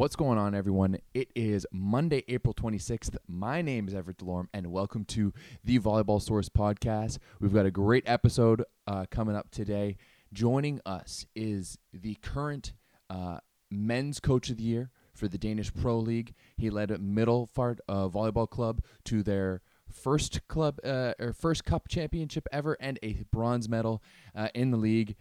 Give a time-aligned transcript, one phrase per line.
[0.00, 0.96] What's going on, everyone?
[1.12, 3.18] It is Monday, April 26th.
[3.28, 7.18] My name is Everett Delorme, and welcome to the Volleyball Source podcast.
[7.38, 9.98] We've got a great episode uh, coming up today.
[10.32, 12.72] Joining us is the current
[13.10, 13.40] uh,
[13.70, 16.32] men's coach of the year for the Danish Pro League.
[16.56, 19.60] He led Middelfart uh, Volleyball Club to their
[19.92, 24.02] first club uh, or first cup championship ever and a bronze medal
[24.34, 25.14] uh, in the league.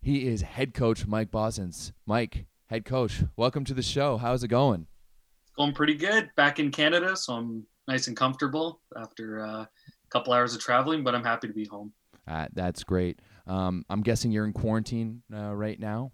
[0.00, 1.90] He is head coach Mike Bossence.
[2.06, 4.16] Mike, head coach, welcome to the show.
[4.16, 4.86] How's it going?
[5.42, 6.30] It's going pretty good.
[6.36, 9.68] Back in Canada, so I'm nice and comfortable after uh, a
[10.08, 11.92] couple hours of traveling, but I'm happy to be home.
[12.26, 13.20] Uh, that's great.
[13.46, 16.12] Um, I'm guessing you're in quarantine uh, right now.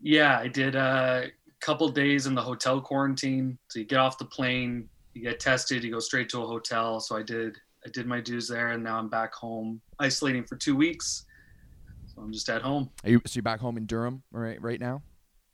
[0.00, 3.58] Yeah, I did a couple days in the hotel quarantine.
[3.66, 7.00] So you get off the plane, you get tested, you go straight to a hotel.
[7.00, 10.54] So I did I did my dues there, and now I'm back home isolating for
[10.54, 11.24] two weeks.
[12.14, 12.88] So I'm just at home.
[13.02, 15.02] Are you, so you're back home in Durham right right now?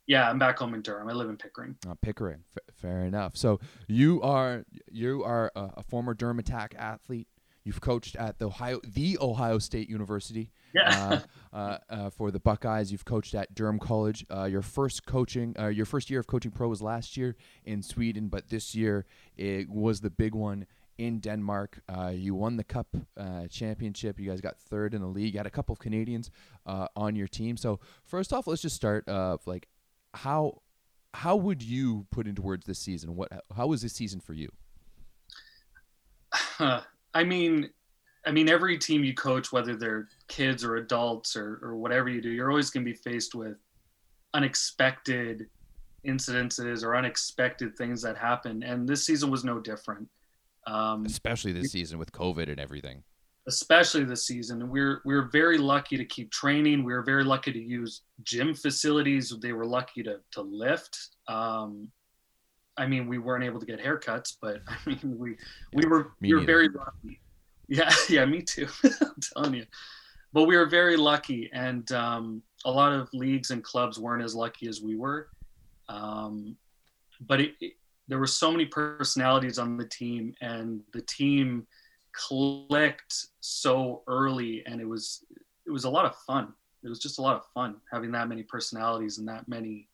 [0.05, 1.07] Yeah, I'm back home in Durham.
[1.07, 1.75] I live in Pickering.
[1.87, 3.37] Uh, Pickering, F- fair enough.
[3.37, 7.27] So you are you are a, a, former Durham Attack athlete.
[7.63, 10.51] You've coached at the Ohio the Ohio State University.
[10.75, 11.21] Yeah.
[11.53, 14.25] uh, uh, uh for the Buckeyes, you've coached at Durham College.
[14.29, 17.81] Uh, your first coaching, uh, your first year of coaching pro was last year in
[17.81, 19.05] Sweden, but this year
[19.37, 20.65] it was the big one
[20.97, 21.81] in Denmark.
[21.89, 24.19] Uh, you won the Cup uh, championship.
[24.19, 25.33] You guys got third in the league.
[25.33, 26.29] You had a couple of Canadians
[26.65, 27.57] uh, on your team.
[27.57, 29.07] So first off, let's just start.
[29.07, 29.67] Uh, like,
[30.13, 30.61] how
[31.13, 33.15] how would you put into words this season?
[33.15, 34.49] What how was this season for you?
[36.59, 37.69] I mean,
[38.25, 42.21] I mean, every team you coach, whether they're kids or adults or, or whatever you
[42.21, 43.57] do, you're always going to be faced with
[44.33, 45.47] unexpected
[46.05, 48.63] incidences or unexpected things that happen.
[48.63, 50.07] And this season was no different.
[50.65, 53.03] Um, especially this season with COVID and everything.
[53.45, 56.83] Especially this season, we're we're very lucky to keep training.
[56.83, 59.33] We are very lucky to use gym facilities.
[59.41, 60.97] They were lucky to to lift.
[61.27, 61.89] Um,
[62.77, 65.35] I mean, we weren't able to get haircuts, but I mean, we
[65.73, 67.19] we were me we were very lucky.
[67.67, 68.67] Yeah, yeah, me too.
[68.83, 69.65] I'm telling you,
[70.31, 74.35] but we were very lucky, and um, a lot of leagues and clubs weren't as
[74.35, 75.27] lucky as we were.
[75.89, 76.55] Um,
[77.21, 77.73] but it, it,
[78.07, 81.67] there were so many personalities on the team, and the team
[82.13, 85.25] clicked so early, and it was
[85.65, 86.53] it was a lot of fun.
[86.83, 89.87] It was just a lot of fun having that many personalities and that many,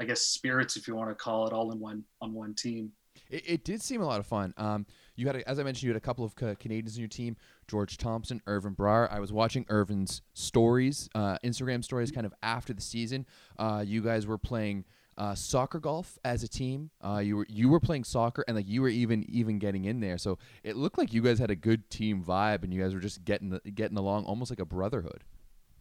[0.00, 2.92] I guess, spirits, if you want to call it, all in one on one team.
[3.28, 4.54] It, it did seem a lot of fun.
[4.56, 4.86] Um,
[5.16, 7.36] you had, a, as I mentioned, you had a couple of Canadians in your team:
[7.68, 9.12] George Thompson, Irvin Brar.
[9.12, 13.26] I was watching Irvin's stories, uh, Instagram stories, kind of after the season.
[13.58, 14.84] Uh, you guys were playing
[15.18, 16.90] uh, soccer golf as a team.
[17.04, 20.00] Uh, you were you were playing soccer and like you were even even getting in
[20.00, 20.18] there.
[20.18, 23.00] So it looked like you guys had a good team vibe and you guys were
[23.00, 25.24] just getting getting along almost like a brotherhood.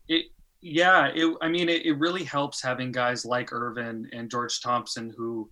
[0.07, 0.25] It
[0.61, 1.11] yeah.
[1.13, 5.49] It, I mean, it, it really helps having guys like Irvin and George Thompson who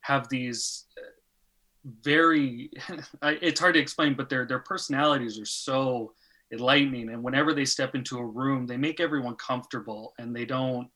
[0.00, 1.10] have these uh,
[2.02, 2.70] very.
[3.22, 6.14] it's hard to explain, but their their personalities are so
[6.52, 10.88] enlightening and whenever they step into a room they make everyone comfortable and they don't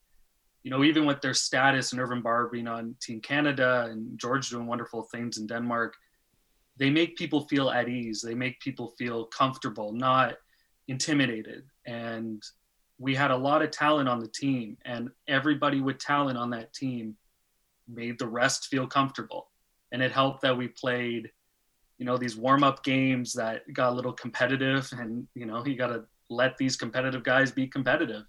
[0.65, 4.49] you know, even with their status and Irvin Brar being on Team Canada and George
[4.49, 5.95] doing wonderful things in Denmark,
[6.79, 8.23] they make people feel at ease.
[8.23, 10.37] They make people feel comfortable, not
[10.89, 11.65] intimidated.
[11.87, 12.43] And
[12.99, 16.73] we had a lot of talent on the team, and everybody with talent on that
[16.73, 17.15] team
[17.87, 19.51] made the rest feel comfortable.
[19.93, 21.31] And it helped that we played,
[21.99, 25.77] you know, these warm up games that got a little competitive, and, you know, you
[25.77, 28.25] got to let these competitive guys be competitive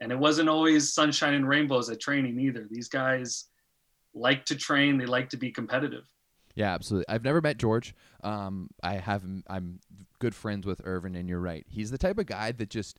[0.00, 2.66] and it wasn't always sunshine and rainbows at training either.
[2.70, 3.46] These guys
[4.14, 6.04] like to train, they like to be competitive.
[6.54, 7.06] Yeah, absolutely.
[7.08, 7.94] I've never met George.
[8.24, 9.22] Um, I have.
[9.46, 9.80] I'm
[10.18, 11.66] good friends with Irvin, and you're right.
[11.68, 12.98] He's the type of guy that just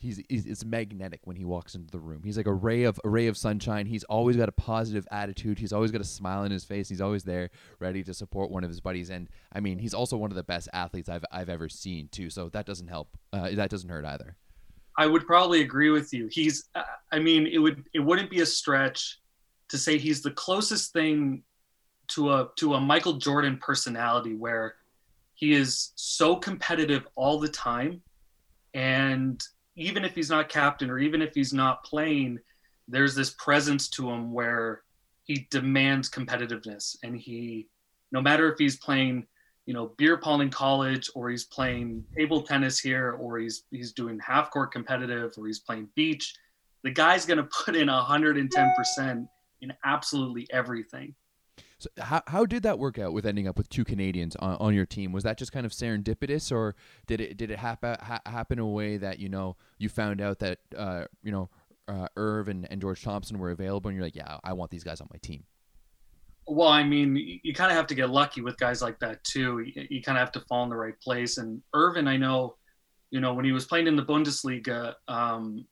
[0.00, 2.22] he's, he's it's magnetic when he walks into the room.
[2.24, 3.86] He's like a ray of a ray of sunshine.
[3.86, 5.58] He's always got a positive attitude.
[5.58, 6.88] He's always got a smile on his face.
[6.88, 9.10] He's always there, ready to support one of his buddies.
[9.10, 12.30] And I mean, he's also one of the best athletes I've I've ever seen too.
[12.30, 13.16] So that doesn't help.
[13.32, 14.36] Uh, that doesn't hurt either.
[15.00, 16.28] I would probably agree with you.
[16.30, 19.18] He's, uh, I mean, it would it wouldn't be a stretch
[19.70, 21.42] to say he's the closest thing
[22.08, 24.74] to a to a Michael Jordan personality, where
[25.32, 28.02] he is so competitive all the time,
[28.74, 29.42] and
[29.74, 32.38] even if he's not captain or even if he's not playing,
[32.86, 34.82] there's this presence to him where
[35.24, 37.68] he demands competitiveness, and he,
[38.12, 39.26] no matter if he's playing
[39.70, 43.92] you know beer pong in college or he's playing table tennis here or he's he's
[43.92, 46.34] doing half court competitive or he's playing beach
[46.82, 49.28] the guy's going to put in 110%
[49.60, 51.14] in absolutely everything
[51.78, 54.74] so how, how did that work out with ending up with two Canadians on, on
[54.74, 55.12] your team?
[55.12, 56.74] Was that just kind of serendipitous, or
[57.06, 60.20] did it did it happen ha- happen in a way that you know you found
[60.20, 61.48] out that uh, you know
[61.88, 64.84] uh, Irv and, and George Thompson were available, and you're like, yeah, I want these
[64.84, 65.44] guys on my team?
[66.46, 69.60] Well, I mean, you, kind of have to get lucky with guys like that too.
[69.60, 71.38] You, you kind of have to fall in the right place.
[71.38, 72.56] And Irvin, I know,
[73.10, 75.64] you know, when he was playing in the Bundesliga, um,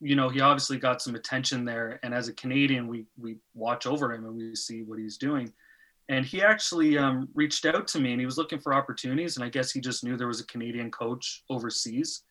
[0.00, 1.98] you know, he obviously got some attention there.
[2.02, 5.52] And as a Canadian, we we watch over him and we see what he's doing.
[6.08, 9.36] And he actually um, reached out to me and he was looking for opportunities.
[9.36, 12.22] And I guess he just knew there was a Canadian coach overseas.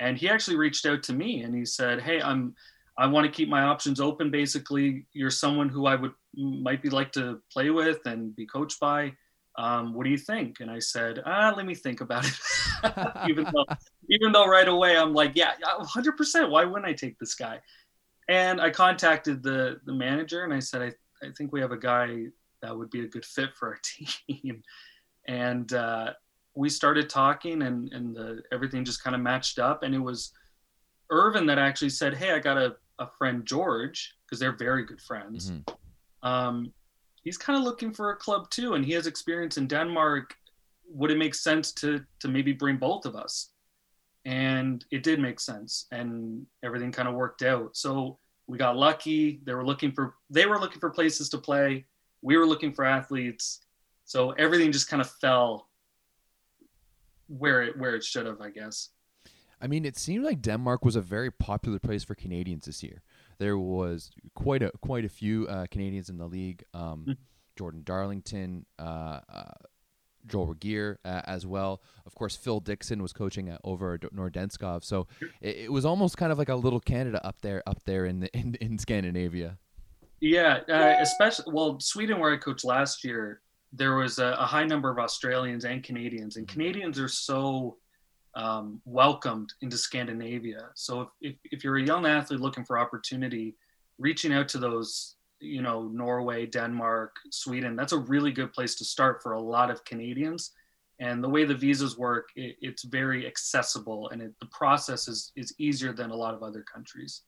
[0.00, 2.54] And he actually reached out to me and he said, "Hey, I'm
[2.98, 4.28] I want to keep my options open.
[4.28, 8.80] Basically, you're someone who I would might be like to play with and be coached
[8.80, 9.12] by.
[9.56, 10.60] Um, what do you think?
[10.60, 12.34] And I said, ah, let me think about it.
[13.28, 13.64] even though,
[14.10, 16.50] even though right away I'm like, yeah, 100%.
[16.50, 17.60] Why wouldn't I take this guy?
[18.28, 21.78] And I contacted the the manager and I said, I, I think we have a
[21.78, 22.26] guy
[22.62, 23.78] that would be a good fit for our
[24.28, 24.62] team.
[25.28, 26.12] and uh,
[26.54, 29.84] we started talking and and the, everything just kind of matched up.
[29.84, 30.32] And it was
[31.10, 35.00] Irvin that actually said, hey, I got a, a friend George because they're very good
[35.00, 35.50] friends.
[35.50, 36.28] Mm-hmm.
[36.28, 36.72] Um,
[37.22, 40.34] he's kind of looking for a club too, and he has experience in Denmark.
[40.90, 43.50] Would it make sense to to maybe bring both of us?
[44.24, 47.76] And it did make sense, and everything kind of worked out.
[47.76, 49.40] So we got lucky.
[49.44, 51.86] They were looking for they were looking for places to play.
[52.22, 53.60] We were looking for athletes.
[54.04, 55.68] So everything just kind of fell
[57.28, 58.90] where it where it should have, I guess.
[59.60, 63.02] I mean, it seemed like Denmark was a very popular place for Canadians this year.
[63.38, 66.64] There was quite a quite a few uh, Canadians in the league.
[66.74, 67.12] Um, mm-hmm.
[67.56, 69.52] Jordan Darlington, uh, uh,
[70.26, 71.82] Joel Regehr uh, as well.
[72.06, 74.84] Of course, Phil Dixon was coaching at, over at Nordenskov.
[74.84, 75.08] So
[75.40, 78.20] it, it, was almost kind of like a little Canada up there, up there in
[78.20, 79.58] the, in, in Scandinavia.
[80.20, 83.40] Yeah, uh, especially well, Sweden, where I coached last year,
[83.72, 86.58] there was a, a, high number of Australians and Canadians, and mm-hmm.
[86.58, 87.76] Canadians are so
[88.38, 90.68] um, welcomed into Scandinavia.
[90.74, 93.56] So if, if, if you're a young athlete looking for opportunity,
[93.98, 98.84] reaching out to those, you know, Norway, Denmark, Sweden, that's a really good place to
[98.84, 100.52] start for a lot of Canadians.
[101.00, 105.32] And the way the visas work, it, it's very accessible, and it, the process is
[105.36, 107.22] is easier than a lot of other countries.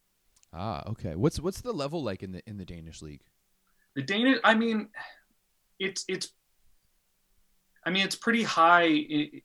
[0.53, 1.15] Ah, okay.
[1.15, 3.23] What's what's the level like in the in the Danish league?
[3.95, 4.89] The Danish, I mean,
[5.79, 6.33] it's it's
[7.87, 9.43] I mean, it's pretty high.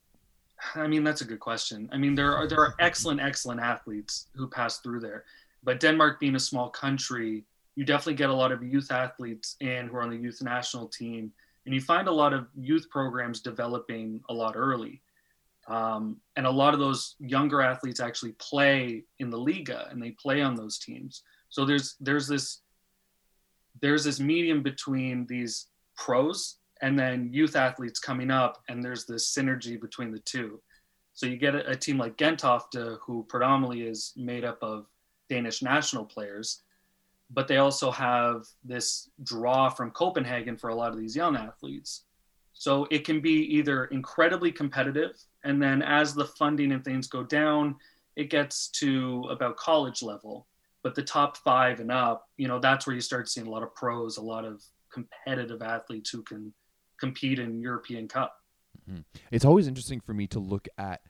[0.76, 1.90] I mean, that's a good question.
[1.92, 5.26] I mean, there are there are excellent, excellent athletes who pass through there,
[5.64, 7.44] but Denmark being a small country,
[7.76, 10.88] you definitely get a lot of youth athletes in who are on the youth national
[10.88, 11.32] team,
[11.66, 15.02] and you find a lot of youth programs developing a lot early.
[15.68, 20.12] Um, and a lot of those younger athletes actually play in the Liga and they
[20.12, 21.24] play on those teams.
[21.50, 22.62] So there's there's this
[23.82, 25.68] there's this medium between these
[25.98, 30.62] pros and then youth athletes coming up, and there's this synergy between the two.
[31.16, 34.86] So you get a, a team like Gentofte, who predominantly is made up of
[35.28, 36.62] Danish national players,
[37.32, 42.04] but they also have this draw from Copenhagen for a lot of these young athletes.
[42.54, 47.24] So it can be either incredibly competitive, and then as the funding and things go
[47.24, 47.78] down,
[48.16, 50.46] it gets to about college level.
[50.84, 53.64] But the top five and up, you know, that's where you start seeing a lot
[53.64, 54.62] of pros, a lot of
[54.94, 56.54] competitive athletes who can
[57.00, 58.42] compete in European Cup.
[58.90, 59.02] Mm-hmm.
[59.32, 61.02] It's always interesting for me to look at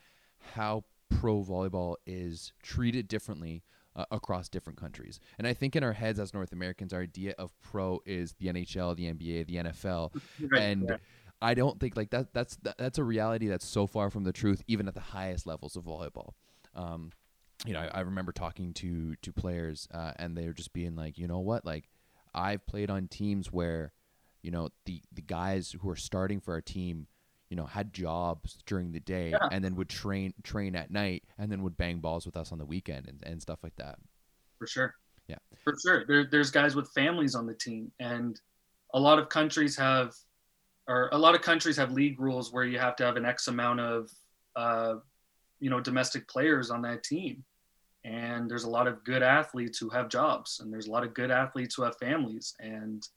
[0.54, 3.64] how pro volleyball is treated differently
[3.96, 5.20] uh, across different countries.
[5.38, 8.48] And I think in our heads as North Americans, our idea of pro is the
[8.48, 10.14] NHL, the NBA, the NFL,
[10.52, 11.00] right, and right.
[11.42, 12.34] I don't think like that.
[12.34, 15.46] That's that, that's a reality that's so far from the truth, even at the highest
[15.46, 16.32] levels of volleyball.
[16.74, 17.12] Um,
[17.66, 20.96] you know, I, I, remember talking to to players, uh, and they were just being
[20.96, 21.90] like, you know what, like
[22.34, 23.94] I've played on teams where
[24.46, 27.08] you know the the guys who are starting for our team
[27.50, 29.48] you know had jobs during the day yeah.
[29.52, 32.60] and then would train train at night and then would bang balls with us on
[32.60, 33.98] the weekend and, and stuff like that.
[34.60, 34.94] For sure.
[35.28, 35.38] Yeah.
[35.64, 36.06] For sure.
[36.08, 38.40] There, there's guys with families on the team and
[38.94, 40.14] a lot of countries have
[40.88, 43.48] or a lot of countries have league rules where you have to have an x
[43.48, 44.12] amount of
[44.56, 44.96] uh,
[45.60, 47.44] you know domestic players on that team.
[48.04, 51.16] And there's a lot of good athletes who have jobs and there's a lot of
[51.16, 52.54] good athletes who have families.
[52.60, 53.08] And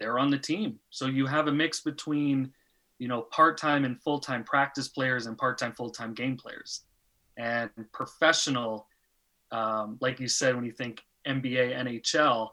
[0.00, 0.78] they're on the team.
[0.90, 2.52] So you have a mix between,
[2.98, 6.82] you know, part-time and full-time practice players and part-time full-time game players.
[7.36, 8.86] And professional,
[9.52, 12.50] um, like you said, when you think NBA, NHL,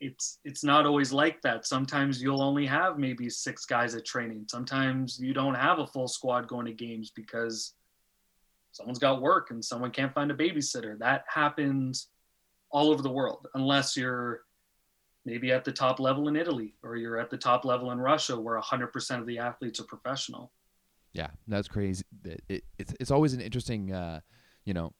[0.00, 1.64] it's it's not always like that.
[1.64, 4.46] Sometimes you'll only have maybe six guys at training.
[4.50, 7.74] Sometimes you don't have a full squad going to games because
[8.72, 10.98] someone's got work and someone can't find a babysitter.
[10.98, 12.08] That happens
[12.70, 14.40] all over the world, unless you're
[15.24, 18.38] maybe at the top level in Italy or you're at the top level in Russia
[18.38, 20.52] where 100% of the athletes are professional.
[21.12, 22.04] Yeah, that's crazy.
[22.24, 24.20] It, it, it's, it's always an interesting, uh,
[24.64, 24.94] you know,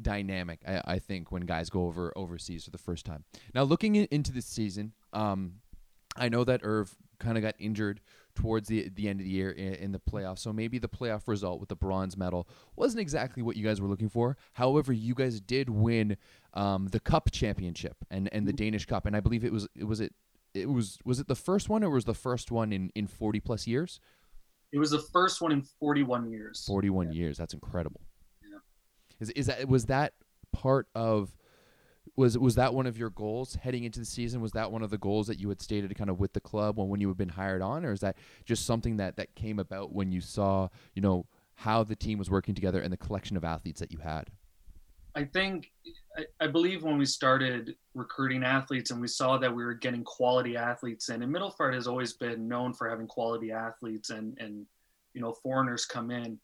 [0.00, 3.24] dynamic, I, I think, when guys go over overseas for the first time.
[3.54, 5.54] Now, looking into the season, um,
[6.16, 8.00] I know that Irv kind of got injured
[8.38, 10.40] towards the the end of the year in, in, the playoffs.
[10.40, 13.88] So maybe the playoff result with the bronze medal wasn't exactly what you guys were
[13.88, 14.36] looking for.
[14.52, 16.16] However, you guys did win
[16.54, 18.58] um, the cup championship and, and the.
[18.58, 20.12] Danish Cup, and I believe it was it was it
[20.52, 23.40] it was was it the first one or was the first one in in forty
[23.40, 24.00] plus years?
[24.72, 26.64] It was the first one in forty one years.
[26.66, 27.20] Forty one yeah.
[27.20, 27.38] years.
[27.38, 28.00] That's incredible.
[28.42, 28.58] Yeah.
[29.20, 30.12] Is is that was that
[30.52, 31.32] part of
[32.18, 34.40] was was that one of your goals heading into the season?
[34.40, 36.76] Was that one of the goals that you had stated kind of with the club
[36.76, 39.60] when, when you had been hired on, or is that just something that that came
[39.60, 43.36] about when you saw you know how the team was working together and the collection
[43.36, 44.28] of athletes that you had?
[45.14, 45.70] I think
[46.16, 50.02] I, I believe when we started recruiting athletes and we saw that we were getting
[50.02, 54.66] quality athletes in, and Middelfart has always been known for having quality athletes and and
[55.14, 56.36] you know foreigners come in,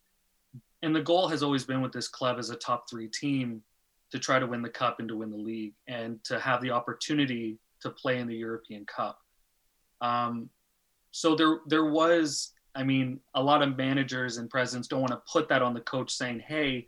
[0.82, 3.60] and the goal has always been with this club as a top three team
[4.14, 6.70] to try to win the cup and to win the league and to have the
[6.70, 9.18] opportunity to play in the European Cup.
[10.00, 10.48] Um,
[11.10, 15.22] so there there was, I mean, a lot of managers and presidents don't want to
[15.28, 16.86] put that on the coach saying, "Hey,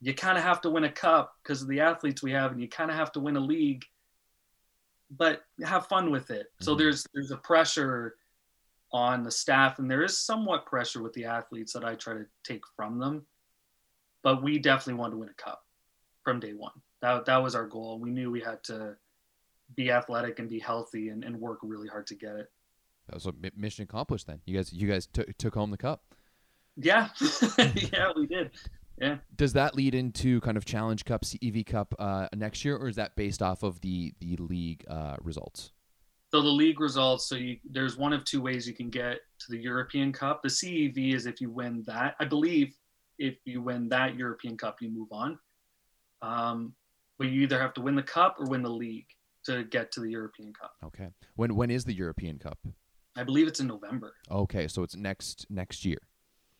[0.00, 2.62] you kind of have to win a cup because of the athletes we have, and
[2.62, 3.84] you kind of have to win a league."
[5.10, 6.46] But have fun with it.
[6.46, 6.64] Mm-hmm.
[6.64, 8.16] So there's there's a pressure
[8.90, 12.24] on the staff, and there is somewhat pressure with the athletes that I try to
[12.42, 13.26] take from them.
[14.22, 15.62] But we definitely want to win a cup
[16.28, 16.72] from day one.
[17.00, 17.98] That that was our goal.
[17.98, 18.96] We knew we had to
[19.74, 22.50] be athletic and be healthy and, and work really hard to get it.
[23.06, 24.26] That was a mission accomplished.
[24.26, 26.02] Then you guys you guys t- took home the cup.
[26.76, 27.08] Yeah,
[27.58, 28.50] yeah, we did.
[29.00, 29.16] Yeah.
[29.36, 32.96] Does that lead into kind of Challenge Cup, CEV Cup uh, next year, or is
[32.96, 35.72] that based off of the the league uh, results?
[36.30, 37.26] So the league results.
[37.26, 40.42] So you, there's one of two ways you can get to the European Cup.
[40.42, 42.16] The CEV is if you win that.
[42.20, 42.74] I believe
[43.18, 45.38] if you win that European Cup, you move on.
[46.22, 46.74] Um,
[47.18, 49.06] but you either have to win the cup or win the league
[49.44, 50.72] to get to the European Cup.
[50.84, 51.08] Okay.
[51.36, 52.58] When when is the European Cup?
[53.16, 54.14] I believe it's in November.
[54.30, 55.98] Okay, so it's next next year.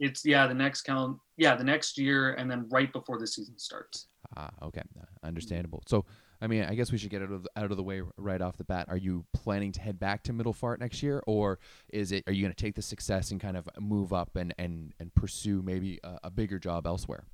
[0.01, 3.59] It's yeah, the next count yeah, the next year and then right before the season
[3.59, 4.09] starts.
[4.37, 4.83] Ah, okay.
[5.23, 5.83] Understandable.
[5.87, 6.05] So,
[6.41, 8.41] I mean, I guess we should get out of the, out of the way right
[8.41, 8.87] off the bat.
[8.89, 12.43] Are you planning to head back to Middelfart next year or is it are you
[12.43, 15.99] going to take the success and kind of move up and and and pursue maybe
[16.05, 17.25] a, a bigger job elsewhere?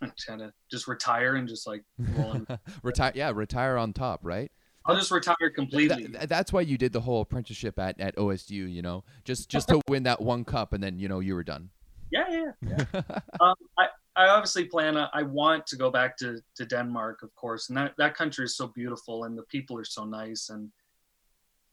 [0.26, 1.82] kind of just retire and just like
[2.82, 3.12] retire.
[3.14, 4.50] Yeah, retire on top, right?
[4.84, 6.08] I'll just retire completely.
[6.08, 9.68] That, that's why you did the whole apprenticeship at, at OSU, you know, just just
[9.68, 11.70] to win that one cup, and then you know you were done.
[12.10, 13.00] Yeah, yeah, yeah.
[13.40, 14.96] um, I I obviously plan.
[14.96, 18.44] Uh, I want to go back to to Denmark, of course, and that that country
[18.44, 20.70] is so beautiful, and the people are so nice, and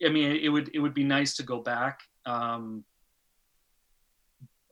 [0.06, 2.00] I mean, it would it would be nice to go back.
[2.26, 2.84] Um,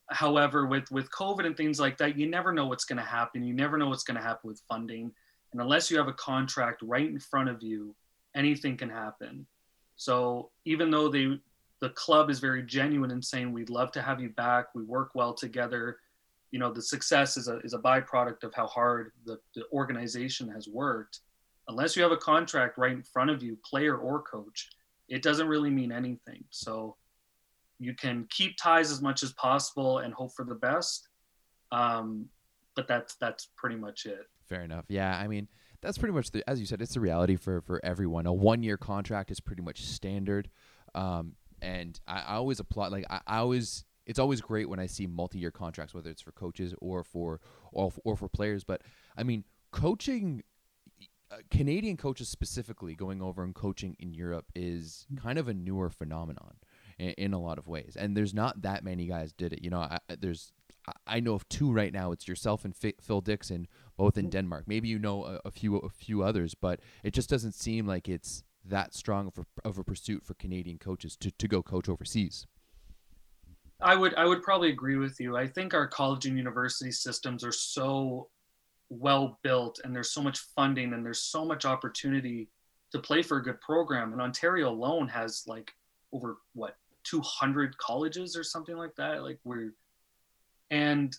[0.10, 3.44] however with with covid and things like that you never know what's going to happen.
[3.44, 5.12] You never know what's going to happen with funding.
[5.52, 7.96] And unless you have a contract right in front of you
[8.36, 9.46] anything can happen.
[9.96, 11.40] So even though they
[11.80, 14.74] the club is very genuine in saying we'd love to have you back.
[14.74, 15.98] We work well together.
[16.52, 20.50] You know the success is a, is a byproduct of how hard the, the organization
[20.50, 21.20] has worked.
[21.68, 24.70] Unless you have a contract right in front of you player or coach
[25.10, 26.44] it doesn't really mean anything.
[26.50, 26.96] So
[27.80, 31.08] you can keep ties as much as possible and hope for the best.
[31.72, 32.28] Um,
[32.76, 34.26] but that's that's pretty much it.
[34.48, 34.86] Fair enough.
[34.88, 35.48] Yeah, I mean
[35.82, 38.26] that's pretty much the as you said, it's the reality for for everyone.
[38.26, 40.50] A one year contract is pretty much standard.
[40.96, 44.86] Um, and I, I always applaud like I, I always it's always great when I
[44.86, 47.42] see multi year contracts, whether it's for coaches or for
[47.72, 48.64] or, or for players.
[48.64, 48.82] But
[49.18, 50.44] I mean, coaching
[51.30, 55.22] uh, Canadian coaches specifically going over and coaching in Europe is mm.
[55.22, 56.56] kind of a newer phenomenon
[57.00, 57.96] in, in a lot of ways.
[58.00, 59.64] And there's not that many guys did it.
[59.64, 60.52] You know, I, there's
[61.06, 62.12] I know of two right now.
[62.12, 64.30] It's yourself and Phil Dixon, both in.
[64.30, 64.66] Denmark.
[64.68, 68.08] Maybe you know a, a, few a few others, but it just doesn't seem like
[68.08, 71.90] it's that strong of a, of a pursuit for Canadian coaches to, to go coach
[71.90, 72.46] overseas.
[73.82, 75.38] I would I would probably agree with you.
[75.38, 78.30] I think our college and university systems are so
[78.90, 82.50] well built and there's so much funding and there's so much opportunity
[82.92, 84.14] to play for a good program.
[84.14, 85.72] And Ontario alone has like
[86.12, 86.78] over what
[87.10, 89.74] 200 colleges or something like that like we're
[90.72, 91.16] and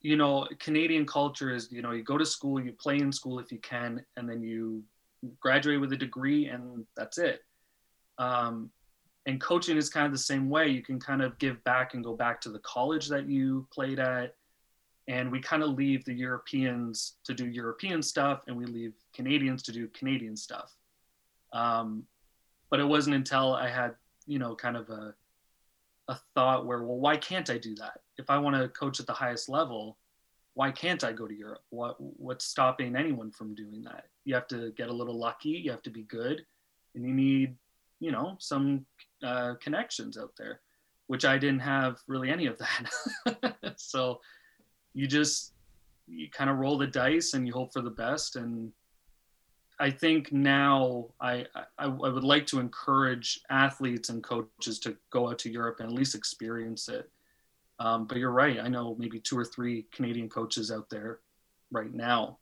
[0.00, 3.38] you know canadian culture is you know you go to school you play in school
[3.38, 4.82] if you can and then you
[5.40, 7.42] graduate with a degree and that's it.
[8.18, 8.70] Um,
[9.26, 10.68] and coaching is kind of the same way.
[10.68, 13.98] You can kind of give back and go back to the college that you played
[13.98, 14.34] at
[15.08, 19.62] and we kind of leave the europeans to do european stuff and we leave canadians
[19.64, 20.74] to do canadian stuff.
[21.52, 22.04] Um,
[22.70, 23.94] but it wasn't until i had
[24.26, 25.14] you know kind of a
[26.10, 28.00] a thought where, well, why can't I do that?
[28.18, 29.96] If I want to coach at the highest level,
[30.54, 31.62] why can't I go to Europe?
[31.70, 34.06] What what's stopping anyone from doing that?
[34.24, 36.44] You have to get a little lucky, you have to be good,
[36.94, 37.56] and you need
[38.00, 38.84] you know some
[39.22, 40.60] uh, connections out there,
[41.06, 43.74] which I didn't have really any of that.
[43.76, 44.20] so
[44.92, 45.52] you just
[46.08, 48.34] you kind of roll the dice and you hope for the best.
[48.34, 48.72] And
[49.80, 55.30] I think now I, I, I would like to encourage athletes and coaches to go
[55.30, 57.10] out to Europe and at least experience it.
[57.78, 58.60] Um, but you're right.
[58.60, 61.20] I know maybe two or three Canadian coaches out there
[61.72, 62.38] right now.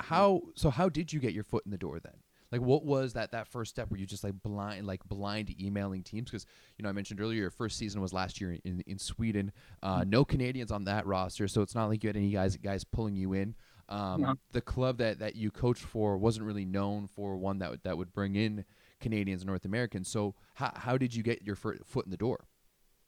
[0.00, 0.70] How so?
[0.70, 2.14] How did you get your foot in the door then?
[2.50, 3.90] Like, what was that that first step?
[3.90, 6.30] Were you just like blind, like blind emailing teams?
[6.30, 6.46] Because
[6.78, 9.52] you know, I mentioned earlier, your first season was last year in in Sweden.
[9.82, 10.10] Uh, mm-hmm.
[10.10, 13.16] no Canadians on that roster, so it's not like you had any guys guys pulling
[13.16, 13.54] you in.
[13.88, 14.34] Um, yeah.
[14.52, 17.96] The club that that you coached for wasn't really known for one that would, that
[17.96, 18.64] would bring in
[19.00, 20.08] Canadians, and North Americans.
[20.08, 22.46] So, how how did you get your foot in the door?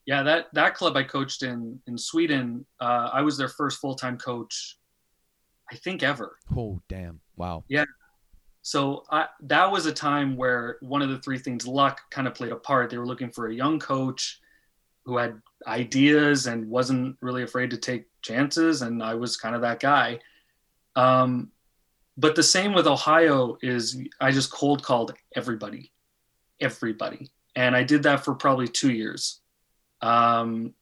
[0.07, 3.95] Yeah, that that club I coached in in Sweden, uh, I was their first full
[3.95, 4.79] time coach,
[5.71, 6.37] I think ever.
[6.57, 7.21] Oh damn!
[7.37, 7.65] Wow.
[7.69, 7.85] Yeah,
[8.63, 12.35] so I, that was a time where one of the three things luck kind of
[12.35, 12.91] played a part.
[12.91, 14.41] They were looking for a young coach
[15.07, 19.63] who had ideas and wasn't really afraid to take chances, and I was kind of
[19.63, 20.21] that guy.
[20.99, 21.53] Um,
[22.17, 25.93] but the same with Ohio is I just cold called everybody,
[26.61, 29.41] everybody, and I did that for probably two years.
[30.03, 30.75] Um,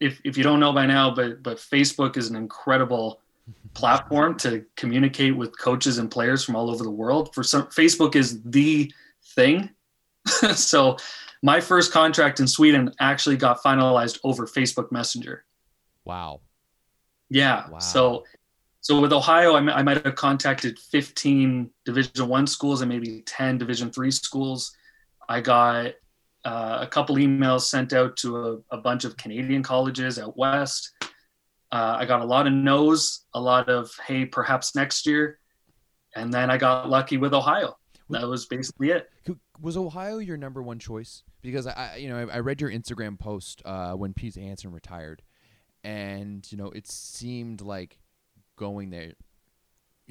[0.00, 3.20] if if you don't know by now, but but Facebook is an incredible
[3.74, 7.34] platform to communicate with coaches and players from all over the world.
[7.34, 8.90] For some, Facebook is the
[9.34, 9.68] thing.
[10.54, 10.96] so,
[11.42, 15.44] my first contract in Sweden actually got finalized over Facebook Messenger.
[16.06, 16.40] Wow.
[17.28, 17.68] Yeah.
[17.68, 17.78] Wow.
[17.80, 18.24] So,
[18.80, 23.58] so with Ohio, I, I might have contacted 15 Division One schools and maybe 10
[23.58, 24.74] Division Three schools.
[25.28, 25.92] I got
[26.44, 30.92] uh, a couple emails sent out to a, a bunch of Canadian colleges out west
[31.72, 35.38] uh, I got a lot of no's, a lot of hey, perhaps next year,
[36.16, 37.76] and then I got lucky with Ohio.
[38.10, 39.08] That was basically it.
[39.60, 41.22] Was Ohio your number one choice?
[41.42, 45.22] Because I, you know, I, read your Instagram post uh, when Pete Hanson retired,
[45.84, 47.99] and you know, it seemed like
[48.60, 49.14] going there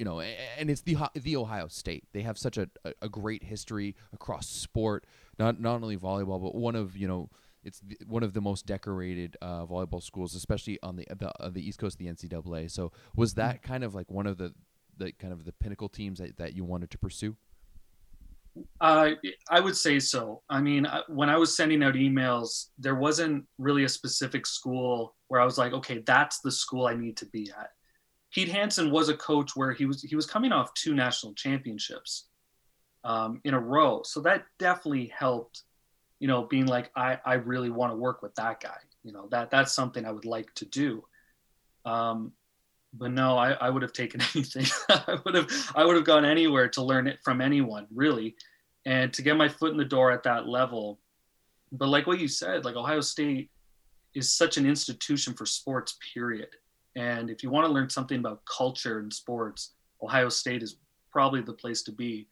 [0.00, 2.04] you know, and it's the the Ohio State.
[2.14, 2.70] They have such a,
[3.02, 5.04] a great history across sport,
[5.38, 7.28] not not only volleyball, but one of you know
[7.62, 11.50] it's the, one of the most decorated uh, volleyball schools, especially on the the, uh,
[11.50, 12.70] the east coast of the NCAA.
[12.70, 14.54] So was that kind of like one of the
[14.96, 17.36] the kind of the pinnacle teams that, that you wanted to pursue?
[18.80, 19.10] Uh,
[19.50, 20.40] I would say so.
[20.48, 25.42] I mean, when I was sending out emails, there wasn't really a specific school where
[25.42, 27.70] I was like, okay, that's the school I need to be at.
[28.32, 32.28] Pete Hanson was a coach where he was he was coming off two national championships
[33.04, 35.64] um, in a row, so that definitely helped
[36.20, 38.76] you know, being like, I, I really want to work with that guy.
[39.02, 41.02] You know, that that's something I would like to do.
[41.86, 42.32] Um,
[42.92, 44.66] but no, I, I would have taken anything.
[44.90, 48.36] I would have I would have gone anywhere to learn it from anyone, really.
[48.84, 51.00] And to get my foot in the door at that level.
[51.72, 53.50] But like what you said, like Ohio State
[54.14, 56.48] is such an institution for sports, period.
[56.96, 59.72] And if you want to learn something about culture and sports,
[60.02, 60.76] Ohio State is
[61.12, 62.26] probably the place to be.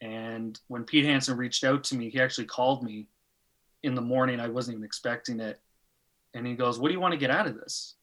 [0.00, 3.08] And when Pete Hanson reached out to me, he actually called me
[3.82, 4.40] in the morning.
[4.40, 5.60] I wasn't even expecting it.
[6.34, 7.94] And he goes, What do you want to get out of this?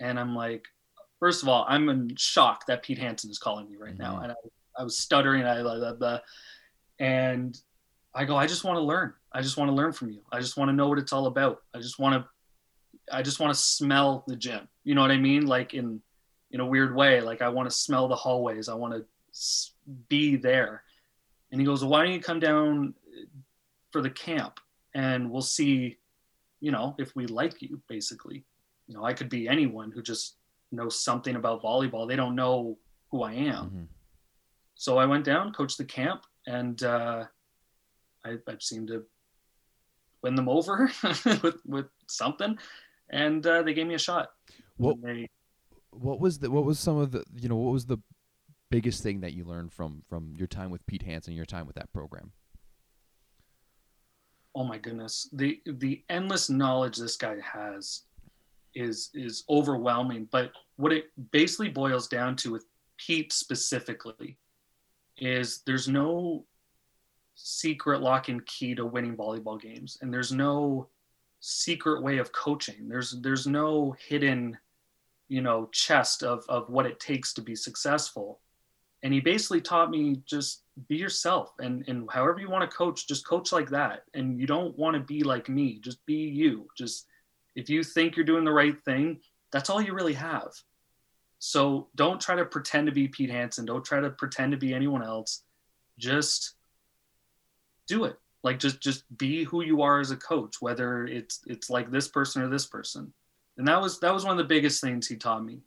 [0.00, 0.64] And I'm like,
[1.18, 4.02] First of all, I'm in shock that Pete Hanson is calling me right mm-hmm.
[4.02, 4.20] now.
[4.20, 4.36] And I,
[4.78, 5.44] I was stuttering.
[5.44, 6.20] I, blah, blah,
[6.98, 7.58] and
[8.14, 9.12] I go, I just want to learn.
[9.32, 10.20] I just want to learn from you.
[10.32, 11.62] I just want to know what it's all about.
[11.74, 12.28] I just want to,
[13.12, 14.68] I just want to smell the gym.
[14.84, 15.46] You know what I mean?
[15.46, 16.00] Like in,
[16.50, 17.20] in a weird way.
[17.20, 18.68] Like I want to smell the hallways.
[18.68, 19.04] I want to
[20.08, 20.82] be there.
[21.52, 22.94] And he goes, well, why don't you come down
[23.90, 24.60] for the camp?
[24.94, 25.96] and we'll see
[26.60, 28.44] you know if we like you basically
[28.86, 30.36] you know i could be anyone who just
[30.72, 32.76] knows something about volleyball they don't know
[33.10, 33.82] who i am mm-hmm.
[34.74, 37.24] so i went down coached the camp and uh,
[38.24, 39.04] I, I seemed to
[40.22, 40.90] win them over
[41.42, 42.58] with with something
[43.10, 44.30] and uh, they gave me a shot.
[44.76, 45.28] What they,
[45.90, 47.98] what was the what was some of the you know what was the
[48.70, 51.76] biggest thing that you learned from from your time with Pete Hanson your time with
[51.76, 52.32] that program?
[54.54, 55.28] Oh my goodness.
[55.32, 58.02] The the endless knowledge this guy has
[58.74, 62.66] is is overwhelming but what it basically boils down to with
[62.98, 64.36] pete specifically
[65.16, 66.44] is there's no
[67.34, 70.88] secret lock and key to winning volleyball games and there's no
[71.40, 72.88] secret way of coaching.
[72.88, 74.56] There's there's no hidden
[75.28, 78.40] you know chest of of what it takes to be successful.
[79.02, 83.08] And he basically taught me just be yourself and and however you want to coach
[83.08, 84.04] just coach like that.
[84.14, 85.80] And you don't want to be like me.
[85.80, 86.68] Just be you.
[86.76, 87.06] Just
[87.56, 89.20] if you think you're doing the right thing
[89.52, 90.52] that's all you really have.
[91.40, 93.64] So don't try to pretend to be pete hanson.
[93.64, 95.42] Don't try to pretend to be anyone else.
[95.98, 96.54] Just
[97.86, 98.19] do it.
[98.42, 102.08] Like just just be who you are as a coach, whether it's it's like this
[102.08, 103.12] person or this person.
[103.58, 105.60] And that was that was one of the biggest things he taught me.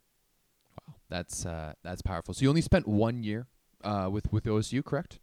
[0.88, 2.34] Wow, that's uh, that's powerful.
[2.34, 3.46] So you only spent one year
[3.84, 5.20] uh, with with OSU, correct?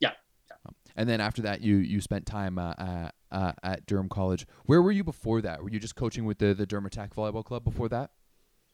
[0.00, 0.12] Yeah.
[0.48, 0.56] yeah.
[0.66, 4.46] Um, and then after that, you you spent time uh, uh, uh, at Durham College.
[4.64, 5.62] Where were you before that?
[5.62, 8.10] Were you just coaching with the the Durham Attack Volleyball Club before that?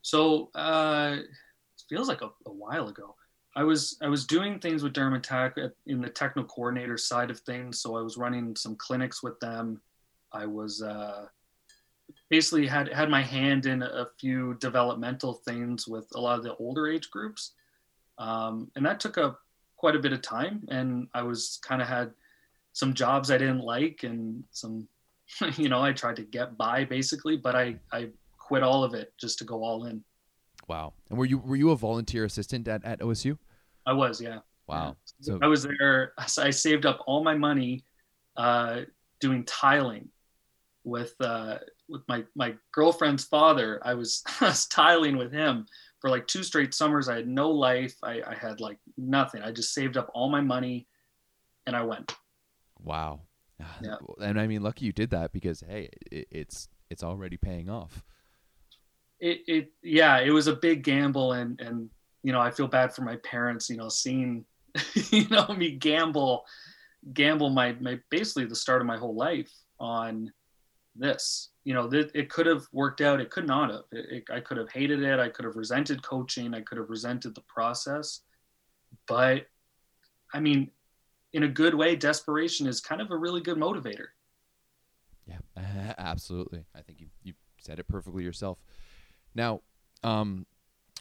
[0.02, 3.16] So uh, it feels like a, a while ago.
[3.56, 7.40] I was I was doing things with Durham Attack in the technical coordinator side of
[7.40, 7.80] things.
[7.80, 9.80] So I was running some clinics with them.
[10.32, 11.26] I was uh,
[12.30, 16.56] basically had had my hand in a few developmental things with a lot of the
[16.56, 17.52] older age groups,
[18.18, 19.40] um, and that took up
[19.76, 20.66] quite a bit of time.
[20.68, 22.12] And I was kind of had
[22.72, 24.88] some jobs I didn't like and some,
[25.56, 29.12] you know, I tried to get by basically, but I I quit all of it
[29.18, 30.02] just to go all in.
[30.68, 30.94] Wow.
[31.10, 33.38] And were you were you a volunteer assistant at, at OSU?
[33.86, 34.38] I was, yeah.
[34.66, 34.96] Wow.
[35.20, 36.12] So I was there.
[36.38, 37.84] I saved up all my money
[38.36, 38.82] uh,
[39.20, 40.08] doing tiling
[40.84, 43.80] with uh, with my my girlfriend's father.
[43.84, 45.66] I was, I was tiling with him
[46.00, 47.08] for like two straight summers.
[47.08, 47.94] I had no life.
[48.02, 49.42] I, I had like nothing.
[49.42, 50.86] I just saved up all my money,
[51.66, 52.14] and I went.
[52.82, 53.20] Wow.
[53.82, 53.96] Yeah.
[54.20, 58.02] And I mean, lucky you did that because hey, it, it's it's already paying off
[59.24, 61.88] it, it yeah it was a big gamble and and
[62.22, 64.44] you know i feel bad for my parents you know seeing
[65.10, 66.44] you know me gamble
[67.14, 70.30] gamble my, my basically the start of my whole life on
[70.96, 71.50] this.
[71.64, 73.82] You know that it could have worked out it could not have.
[73.92, 76.90] It, it, i could have hated it i could have resented coaching i could have
[76.90, 78.20] resented the process.
[79.08, 79.46] But
[80.34, 80.70] i mean
[81.32, 84.08] in a good way desperation is kind of a really good motivator.
[85.26, 85.38] Yeah
[85.98, 86.66] absolutely.
[86.74, 88.58] I think you, you said it perfectly yourself
[89.34, 89.60] now,
[90.02, 90.46] um,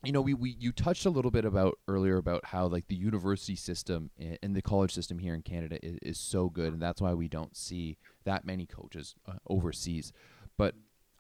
[0.03, 2.95] you know, we, we you touched a little bit about earlier about how like the
[2.95, 7.01] university system and the college system here in Canada is, is so good, and that's
[7.01, 10.11] why we don't see that many coaches uh, overseas.
[10.57, 10.75] But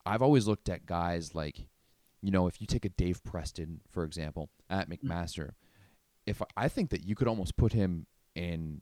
[0.05, 1.67] I've always looked at guys like,
[2.21, 4.99] you know, if you take a Dave Preston for example at mm.
[4.99, 5.51] McMaster,
[6.25, 8.81] if I think that you could almost put him in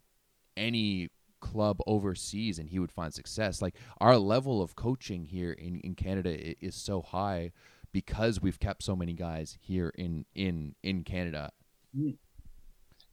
[0.58, 1.10] any
[1.42, 3.62] club overseas and he would find success.
[3.62, 7.52] Like our level of coaching here in, in Canada is so high
[7.92, 11.52] because we've kept so many guys here in in in Canada.
[11.98, 12.18] Mm.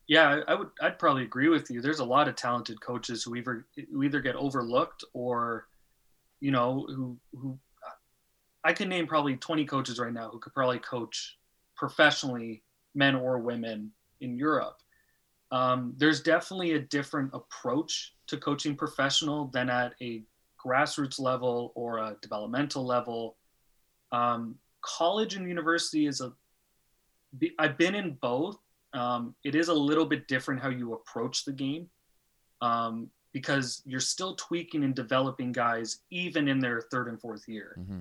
[0.07, 0.71] Yeah, I would.
[0.81, 1.83] I'd probably agree with you.
[1.83, 5.69] There's a lot of talented coaches who either who either get overlooked or,
[6.41, 7.59] you know, who who.
[8.65, 11.39] I can name probably 20 coaches right now who could probably coach
[11.77, 12.65] professionally,
[12.95, 14.79] men or women, in Europe.
[15.53, 20.23] Um, there's definitely a different approach to coaching professional than at a
[20.63, 23.37] grassroots level or a developmental level.
[24.13, 24.57] Um,
[24.97, 26.33] college and university is a
[27.59, 28.59] I've been in both.
[28.95, 31.89] Um, it is a little bit different how you approach the game
[32.63, 37.77] um, because you're still tweaking and developing guys even in their third and fourth year.
[37.79, 38.01] Mm-hmm.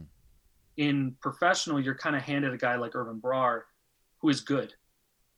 [0.77, 3.63] In professional, you're kind of handed a guy like Irvin Brar,
[4.19, 4.73] who is good.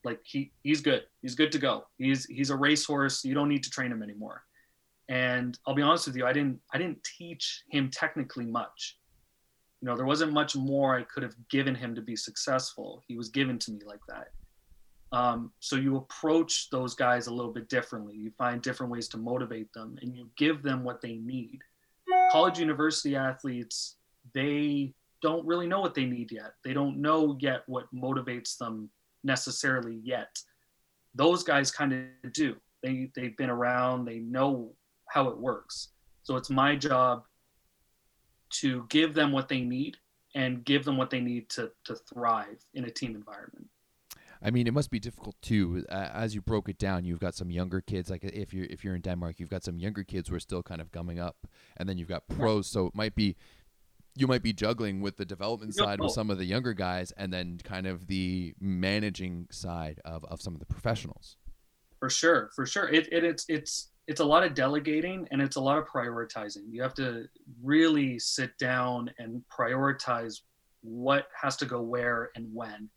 [0.04, 1.04] Like he he's good.
[1.22, 1.86] He's good to go.
[1.98, 3.26] He's he's a racehorse.
[3.26, 4.44] You don't need to train him anymore.
[5.10, 8.99] And I'll be honest with you, I didn't I didn't teach him technically much
[9.82, 13.04] you know there wasn't much more i could have given him to be successful.
[13.08, 14.30] He was given to me like that.
[15.12, 18.16] Um, so you approach those guys a little bit differently.
[18.16, 21.60] You find different ways to motivate them and you give them what they need.
[22.32, 23.96] College university athletes
[24.34, 26.54] they don't really know what they need yet.
[26.64, 28.90] They don't know yet what motivates them
[29.24, 30.40] necessarily yet.
[31.16, 32.56] Those guys kind of do.
[32.84, 34.06] They they've been around.
[34.06, 34.74] They know
[35.08, 35.90] how it works.
[36.24, 37.24] So it's my job
[38.52, 39.98] to give them what they need
[40.36, 43.68] and give them what they need to to thrive in a team environment.
[44.42, 45.86] I mean, it must be difficult too.
[45.90, 48.10] Uh, as you broke it down, you've got some younger kids.
[48.10, 50.64] Like if you're if you're in Denmark, you've got some younger kids who are still
[50.64, 51.36] kind of coming up,
[51.78, 52.68] and then you've got pros.
[52.68, 53.36] So it might be
[54.16, 57.32] you might be juggling with the development side with some of the younger guys, and
[57.34, 61.38] then kind of the managing side of, of some of the professionals.
[62.00, 62.88] For sure, for sure.
[62.90, 66.64] It, it it's it's it's a lot of delegating and it's a lot of prioritizing.
[66.72, 67.26] You have to
[67.62, 70.40] really sit down and prioritize
[70.82, 72.90] what has to go where and when.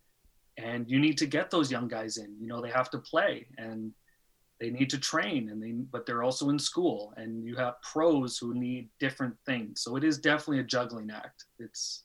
[0.57, 2.35] And you need to get those young guys in.
[2.41, 3.93] You know, they have to play and
[4.59, 8.39] they need to train and they but they're also in school and you have pros
[8.39, 9.83] who need different things.
[9.83, 11.45] So it is definitely a juggling act.
[11.59, 12.05] It's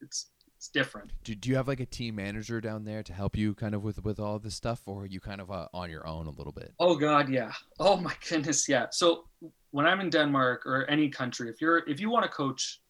[0.00, 0.30] it's
[0.62, 1.10] it's different.
[1.24, 3.82] Do, do you have like a team manager down there to help you kind of
[3.82, 6.30] with with all this stuff, or are you kind of uh, on your own a
[6.30, 6.72] little bit?
[6.78, 7.50] Oh God, yeah.
[7.80, 8.86] Oh my goodness, yeah.
[8.92, 9.24] So
[9.72, 12.80] when I'm in Denmark or any country, if you're if you want to coach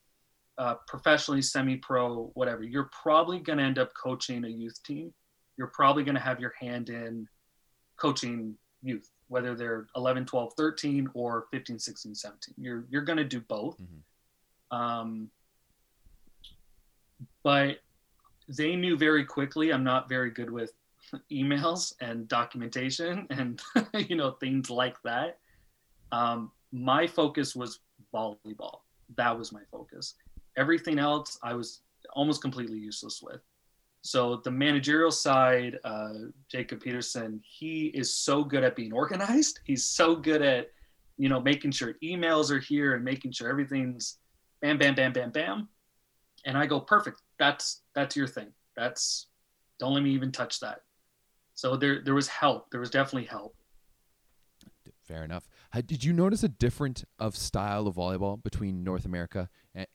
[0.59, 5.11] uh, professionally, semi-pro, whatever, you're probably going to end up coaching a youth team.
[5.57, 7.27] You're probably going to have your hand in
[7.97, 12.55] coaching youth, whether they're 11, 12, 13 or 15, 16, 17.
[12.59, 13.81] You're you're going to do both.
[13.81, 14.77] Mm-hmm.
[14.77, 15.31] Um,
[17.43, 17.79] but
[18.49, 20.73] they knew very quickly I'm not very good with
[21.33, 23.61] emails and documentation and
[23.95, 25.39] you know things like that.
[26.11, 27.81] Um, my focus was
[28.15, 28.81] volleyball.
[29.17, 30.15] That was my focus.
[30.57, 31.83] Everything else I was
[32.15, 33.41] almost completely useless with.
[34.03, 36.13] So the managerial side, uh,
[36.51, 39.61] Jacob Peterson, he is so good at being organized.
[39.65, 40.71] He's so good at,
[41.19, 44.19] you know, making sure emails are here and making sure everything's
[44.61, 45.69] bam, bam, bam, bam, bam.
[46.45, 47.23] And I go, perfect.
[47.43, 48.53] That's that's your thing.
[48.77, 49.27] That's
[49.81, 50.83] don't let me even touch that.
[51.55, 52.71] So there there was help.
[52.71, 53.57] There was definitely help.
[55.03, 55.49] Fair enough.
[55.87, 59.89] Did you notice a different of style of volleyball between North America and,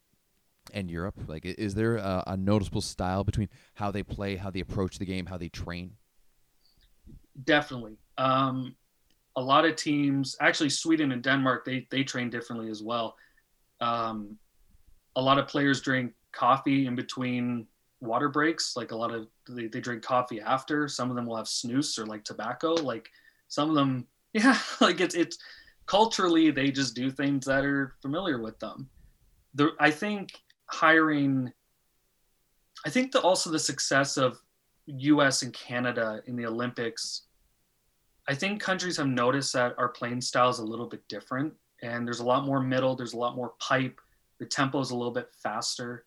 [0.73, 1.15] and Europe?
[1.25, 5.05] Like, is there a, a, noticeable style between how they play, how they approach the
[5.05, 5.91] game, how they train?
[7.45, 7.95] Definitely.
[8.17, 8.75] Um,
[9.37, 13.15] a lot of teams, actually, Sweden and Denmark, they they train differently as well.
[13.79, 14.37] Um,
[15.15, 17.67] a lot of players drink coffee in between
[17.99, 18.75] water breaks.
[18.75, 20.87] Like a lot of they, they drink coffee after.
[20.87, 22.73] Some of them will have snus or like tobacco.
[22.73, 23.09] Like
[23.47, 25.37] some of them, yeah, like it's it's
[25.85, 28.89] culturally they just do things that are familiar with them.
[29.55, 30.31] The I think
[30.67, 31.51] hiring
[32.85, 34.37] I think the, also the success of
[34.85, 37.23] US and Canada in the Olympics,
[38.29, 42.05] I think countries have noticed that our playing style is a little bit different and
[42.05, 43.99] there's a lot more middle, there's a lot more pipe,
[44.39, 46.05] the tempo is a little bit faster,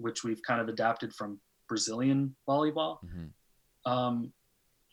[0.00, 2.98] which we've kind of adapted from Brazilian volleyball.
[3.04, 3.92] Mm-hmm.
[3.92, 4.32] Um,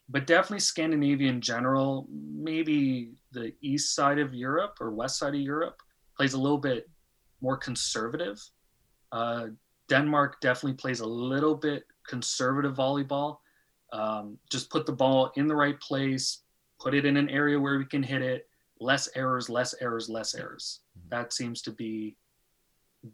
[0.10, 5.42] but definitely Scandinavia in general, maybe the east side of Europe or west side of
[5.42, 5.82] Europe
[6.16, 6.90] plays a little bit
[7.42, 8.40] more conservative
[9.12, 9.48] uh,
[9.90, 13.38] Denmark definitely plays a little bit conservative volleyball.
[13.94, 16.44] Um, just put the ball in the right place,
[16.80, 18.48] put it in an area where we can hit it.
[18.80, 20.82] Less errors, less errors, less errors.
[20.98, 21.10] Mm-hmm.
[21.10, 22.18] That seems to be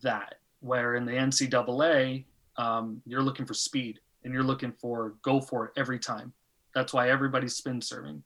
[0.01, 0.36] that.
[0.63, 2.23] Where in the NCAA,
[2.58, 6.34] um, you're looking for speed and you're looking for go for it every time.
[6.73, 8.23] That's why everybody's spin serving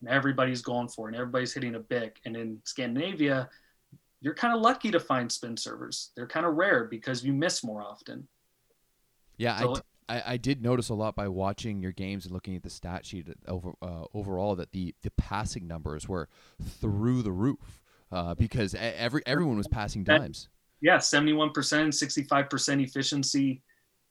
[0.00, 2.20] and everybody's going for it and everybody's hitting a bic.
[2.24, 3.48] And in Scandinavia,
[4.20, 6.10] you're kind of lucky to find spin servers.
[6.14, 8.28] They're kind of rare because you miss more often.
[9.36, 12.34] Yeah, so, I, d- I, I did notice a lot by watching your games and
[12.34, 16.28] looking at the stat sheet over uh, overall that the the passing numbers were
[16.80, 20.48] through the roof uh, because every everyone was passing dimes.
[20.80, 23.62] Yeah, seventy one percent, sixty five percent efficiency,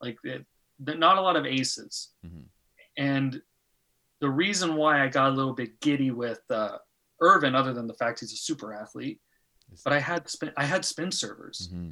[0.01, 0.45] like it,
[0.79, 2.09] not a lot of aces.
[2.25, 2.43] Mm-hmm.
[2.97, 3.41] And
[4.21, 6.77] the reason why I got a little bit giddy with uh,
[7.21, 9.19] Irvin, other than the fact he's a super athlete,
[9.83, 11.69] but I had spin I had spin servers.
[11.71, 11.91] Mm-hmm.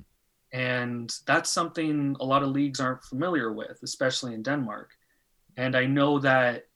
[0.53, 4.91] And that's something a lot of leagues aren't familiar with, especially in Denmark.
[5.57, 6.67] And I know that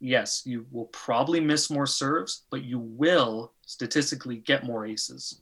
[0.00, 5.40] yes, you will probably miss more serves, but you will statistically get more aces.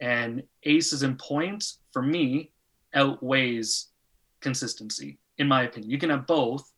[0.00, 2.52] And aces and points for me
[2.94, 3.88] outweighs
[4.40, 5.90] consistency, in my opinion.
[5.90, 6.72] You can have both,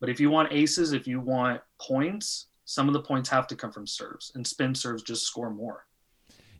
[0.00, 3.56] but if you want aces, if you want points, some of the points have to
[3.56, 5.86] come from serves, and spin serves just score more.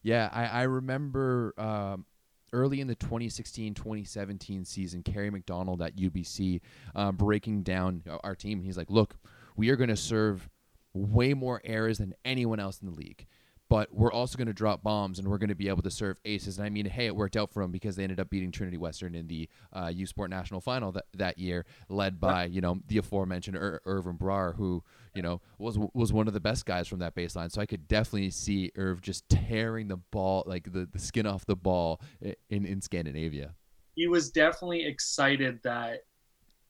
[0.03, 2.07] Yeah, I, I remember um,
[2.53, 6.61] early in the 2016-2017 season, Kerry McDonald at UBC
[6.95, 8.63] um, breaking down our team.
[8.63, 9.17] He's like, "Look,
[9.57, 10.49] we are going to serve
[10.95, 13.27] way more errors than anyone else in the league."
[13.69, 16.21] But we're also going to drop bombs and we're going to be able to serve
[16.25, 16.59] aces.
[16.59, 18.77] And I mean, hey, it worked out for them because they ended up beating Trinity
[18.77, 22.81] Western in the uh, U Sport National Final that, that year, led by you know
[22.87, 24.83] the aforementioned Ir- Irvin Brar, who
[25.15, 27.51] you know was was one of the best guys from that baseline.
[27.51, 31.45] So I could definitely see Irv just tearing the ball, like the, the skin off
[31.47, 33.55] the ball in in Scandinavia.
[33.95, 36.03] He was definitely excited that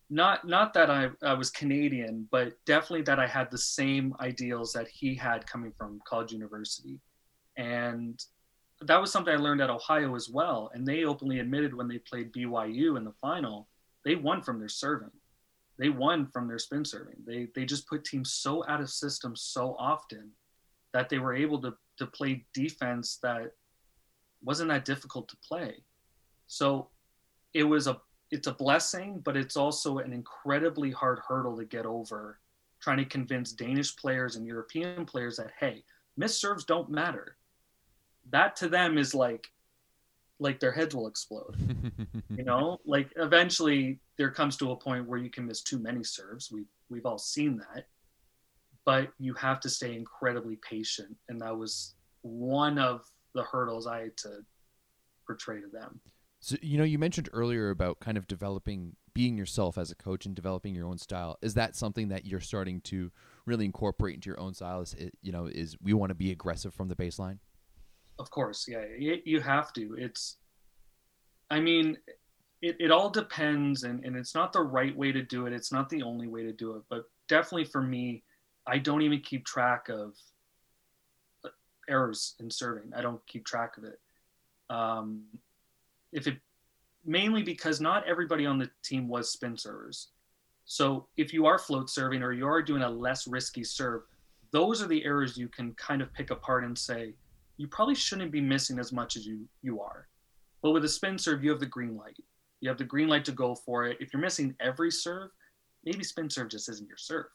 [0.09, 4.73] not not that I, I was Canadian, but definitely that I had the same ideals
[4.73, 7.01] that he had coming from college university.
[7.57, 8.23] And
[8.83, 10.71] that was something I learned at Ohio as well.
[10.75, 13.69] And they openly admitted when they played BYU in the final,
[14.05, 15.11] they won from their serving.
[15.79, 17.17] They won from their spin serving.
[17.27, 20.31] They they just put teams so out of system so often
[20.93, 23.53] that they were able to to play defense that
[24.43, 25.83] wasn't that difficult to play.
[26.47, 26.91] So
[27.53, 31.87] it was a it's a blessing, but it's also an incredibly hard hurdle to get
[31.87, 32.39] over.
[32.81, 35.85] Trying to convince Danish players and European players that hey,
[36.17, 37.37] miss serves don't matter.
[38.31, 39.49] That to them is like,
[40.39, 41.57] like their heads will explode.
[42.37, 46.05] you know, like eventually there comes to a point where you can miss too many
[46.05, 46.51] serves.
[46.53, 47.87] We we've all seen that,
[48.85, 53.03] but you have to stay incredibly patient, and that was one of
[53.35, 54.45] the hurdles I had to
[55.27, 56.01] portray to them.
[56.47, 60.27] So you know, you mentioned earlier about kind of developing, being yourself as a coach
[60.27, 61.37] and developing your own style.
[61.43, 63.11] Is that something that you're starting to
[63.47, 64.81] really incorporate into your own style?
[64.81, 67.39] Is it, you know is we want to be aggressive from the baseline?
[68.21, 69.97] Of course yeah you have to.
[69.99, 70.37] It's
[71.51, 71.99] i mean
[72.63, 75.53] it, it all depends and, and it's not the right way to do it.
[75.53, 78.23] It's not the only way to do it but definitely for me
[78.69, 80.15] i don't even keep track of
[81.45, 81.49] uh,
[81.89, 82.93] errors in serving.
[82.95, 83.99] I don't keep track of it.
[84.71, 85.25] Um,
[86.13, 86.39] if it
[87.05, 90.09] mainly because not everybody on the team was spin servers
[90.65, 94.03] so if you are float serving or you are doing a less risky serve
[94.53, 97.15] those are the errors you can kind of pick apart and say
[97.57, 100.09] you probably shouldn't be missing as much as you you are
[100.63, 102.17] but with a spin serve you have the green light
[102.61, 103.99] you have the green light to go for it.
[104.01, 105.31] If you're missing every serve,
[105.85, 107.27] maybe spin serve just isn't your serve.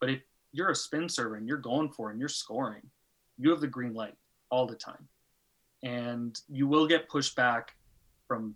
[0.00, 0.20] But if
[0.52, 2.82] you're a spin server and you're going for it and you're scoring,
[3.38, 4.14] you have the green light
[4.50, 5.08] all the time.
[5.82, 7.72] And you will get pushed back
[8.30, 8.54] from,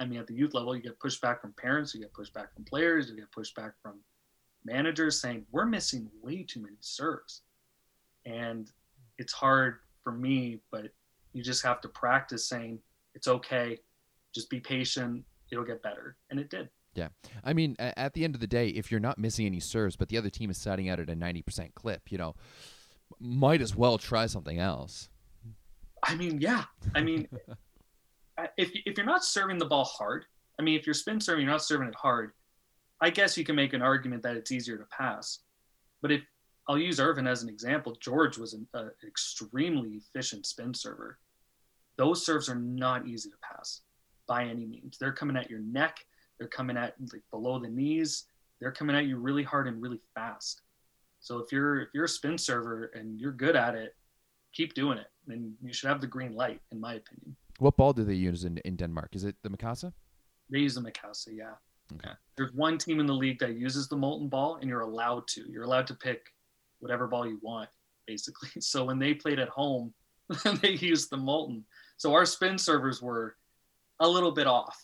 [0.00, 2.34] I mean, at the youth level, you get pushed back from parents, you get pushed
[2.34, 4.00] back from players, you get pushed back from
[4.64, 7.42] managers saying, we're missing way too many serves.
[8.26, 8.68] And
[9.18, 10.86] it's hard for me, but
[11.32, 12.80] you just have to practice saying,
[13.14, 13.78] it's okay,
[14.34, 16.16] just be patient, it'll get better.
[16.30, 16.68] And it did.
[16.94, 17.08] Yeah.
[17.44, 20.08] I mean, at the end of the day, if you're not missing any serves, but
[20.08, 22.34] the other team is setting out at a 90% clip, you know,
[23.20, 25.08] might as well try something else.
[26.02, 26.64] I mean, yeah.
[26.96, 27.28] I mean,
[28.56, 30.24] if, if you're not serving the ball hard,
[30.58, 32.32] I mean, if you're spin serving, you're not serving it hard,
[33.00, 35.40] I guess you can make an argument that it's easier to pass.
[36.00, 36.22] But if
[36.68, 41.18] I'll use Irvin as an example, George was an uh, extremely efficient spin server.
[41.96, 43.80] Those serves are not easy to pass
[44.26, 44.98] by any means.
[44.98, 46.04] They're coming at your neck.
[46.38, 48.24] They're coming at like below the knees.
[48.60, 50.62] They're coming at you really hard and really fast.
[51.20, 53.94] So if you're if you're a spin server and you're good at it,
[54.52, 55.08] keep doing it.
[55.28, 57.36] And you should have the green light, in my opinion.
[57.62, 59.10] What ball do they use in, in Denmark?
[59.14, 59.92] Is it the Mikasa?
[60.50, 61.52] They use the Mikasa, yeah.
[61.94, 62.10] Okay.
[62.36, 65.48] There's one team in the league that uses the molten ball, and you're allowed to.
[65.48, 66.26] You're allowed to pick
[66.80, 67.68] whatever ball you want,
[68.04, 68.48] basically.
[68.60, 69.94] So when they played at home,
[70.60, 71.64] they used the molten.
[71.98, 73.36] So our spin servers were
[74.00, 74.76] a little bit off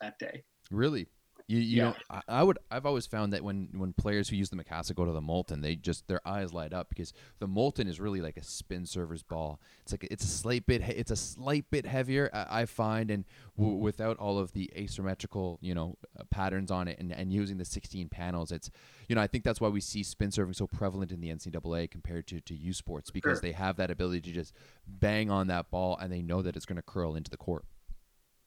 [0.00, 0.44] that day.
[0.70, 1.06] Really?
[1.46, 1.84] You, you yeah.
[2.10, 2.58] know, I, would.
[2.70, 5.60] I've always found that when when players who use the Mikasa go to the Molten,
[5.60, 9.22] they just their eyes light up because the Molten is really like a spin server's
[9.22, 9.60] ball.
[9.82, 10.80] It's like it's a slight bit.
[10.80, 12.30] It's a slight bit heavier.
[12.32, 13.26] I, I find, and
[13.58, 17.58] w- without all of the asymmetrical, you know, uh, patterns on it, and, and using
[17.58, 18.70] the 16 panels, it's,
[19.08, 21.90] you know, I think that's why we see spin serving so prevalent in the NCAA
[21.90, 23.42] compared to to U Sports because sure.
[23.42, 24.54] they have that ability to just
[24.86, 27.66] bang on that ball and they know that it's going to curl into the court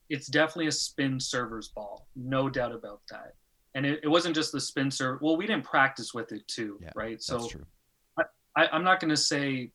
[0.10, 3.34] it's definitely a spin server's ball, no doubt about that.
[3.76, 5.20] And it, it wasn't just the spin server.
[5.22, 7.22] Well, we didn't practice with it too, yeah, right?
[7.22, 7.48] So
[8.17, 8.24] I,
[8.56, 9.72] I, I'm not going to say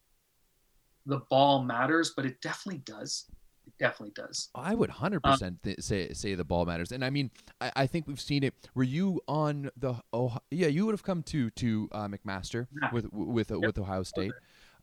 [1.07, 3.27] the ball matters, but it definitely does.
[3.67, 4.49] It definitely does.
[4.55, 7.87] I would hundred um, percent say say the ball matters, and I mean, I, I
[7.87, 8.55] think we've seen it.
[8.75, 9.95] Were you on the?
[10.13, 12.91] Oh, yeah, you would have come to to uh, McMaster yeah.
[12.93, 13.61] with with yep.
[13.61, 14.33] with Ohio State.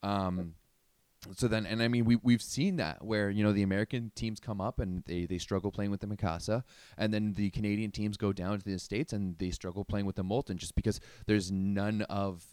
[0.01, 0.53] Um,
[1.35, 4.39] so then and i mean we, we've seen that where you know the american teams
[4.39, 6.63] come up and they, they struggle playing with the mikasa
[6.97, 10.15] and then the canadian teams go down to the states and they struggle playing with
[10.15, 12.45] the molten just because there's none of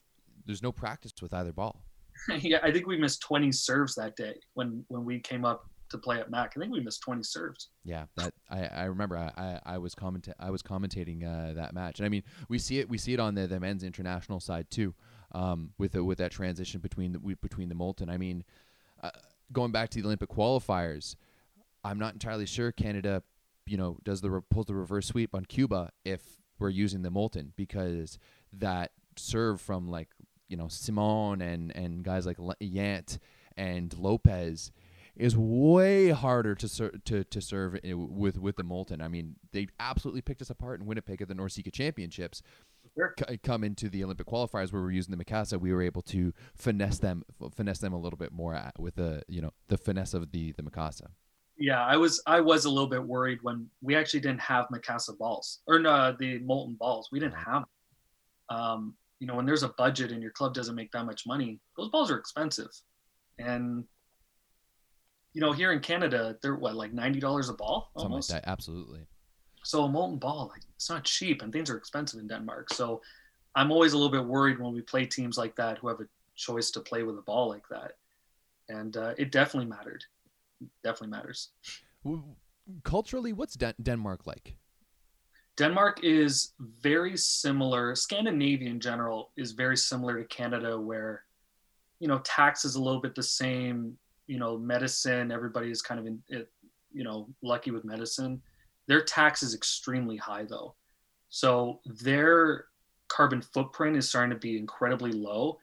[0.46, 1.83] there's no practice with either ball.
[2.40, 5.98] Yeah i think we missed 20 serves that day when when we came up to
[5.98, 6.55] play at mac.
[6.57, 7.68] I think we missed 20 serves.
[7.85, 11.74] Yeah that i i remember i i, I was commenta- i was commentating uh, that
[11.74, 12.00] match.
[12.00, 14.70] And i mean we see it we see it on the the men's international side
[14.70, 14.94] too
[15.32, 18.08] um, with the, with that transition between the between the molten.
[18.10, 18.44] I mean,
[19.02, 19.10] uh,
[19.52, 21.16] going back to the Olympic qualifiers,
[21.84, 23.22] I'm not entirely sure Canada,
[23.66, 26.22] you know, does the pulls the reverse sweep on Cuba if
[26.58, 28.18] we're using the molten because
[28.52, 30.08] that serve from like
[30.48, 33.18] you know Simon and and guys like Yant
[33.56, 34.70] and Lopez
[35.16, 39.00] is way harder to ser- to to serve with with the molten.
[39.00, 42.42] I mean, they absolutely picked us apart in Winnipeg at the NORCECA Championships,
[42.96, 43.14] sure.
[43.18, 46.32] c- come into the Olympic qualifiers where we're using the Mikasa, we were able to
[46.54, 47.22] finesse them,
[47.54, 50.52] finesse them a little bit more at, with the you know the finesse of the
[50.52, 51.09] the Mikasa.
[51.59, 55.16] Yeah, I was I was a little bit worried when we actually didn't have Mikasa
[55.16, 57.09] balls or no, the molten balls.
[57.11, 57.64] We didn't have.
[58.49, 61.59] Um, you know, when there's a budget and your club doesn't make that much money,
[61.76, 62.70] those balls are expensive,
[63.38, 63.84] and
[65.32, 68.30] you know, here in Canada, they're what like ninety dollars a ball, almost.
[68.30, 69.07] Like that, absolutely.
[69.66, 72.72] So a molten ball, like it's not cheap, and things are expensive in Denmark.
[72.72, 73.02] So
[73.56, 76.06] I'm always a little bit worried when we play teams like that who have a
[76.36, 77.96] choice to play with a ball like that,
[78.68, 80.04] and uh, it definitely mattered.
[80.84, 81.48] definitely matters.
[82.84, 84.54] Culturally, what's Den- Denmark like?
[85.56, 87.96] Denmark is very similar.
[87.96, 91.24] Scandinavia in general is very similar to Canada, where
[91.98, 93.98] you know tax is a little bit the same.
[94.28, 95.32] You know, medicine.
[95.32, 96.52] Everybody is kind of in it.
[96.92, 98.42] You know, lucky with medicine
[98.87, 100.74] their tax is extremely high though.
[101.28, 102.66] So their
[103.09, 105.59] carbon footprint is starting to be incredibly low,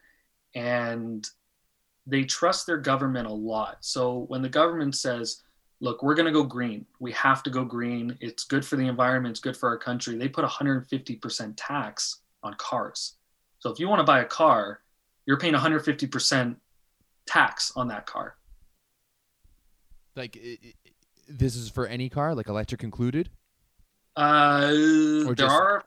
[0.55, 1.27] and
[2.05, 3.77] they trust their government a lot.
[3.81, 5.41] So when the government says,
[5.79, 6.85] "Look, we're going to go green.
[6.99, 8.17] We have to go green.
[8.21, 9.31] It's good for the environment.
[9.31, 13.17] It's good for our country," they put 150% tax on cars.
[13.59, 14.81] So if you want to buy a car,
[15.25, 16.57] you're paying 150%
[17.25, 18.37] tax on that car.
[20.15, 20.37] Like
[21.27, 23.29] this is for any car, like electric included.
[24.15, 25.83] Uh, there just- are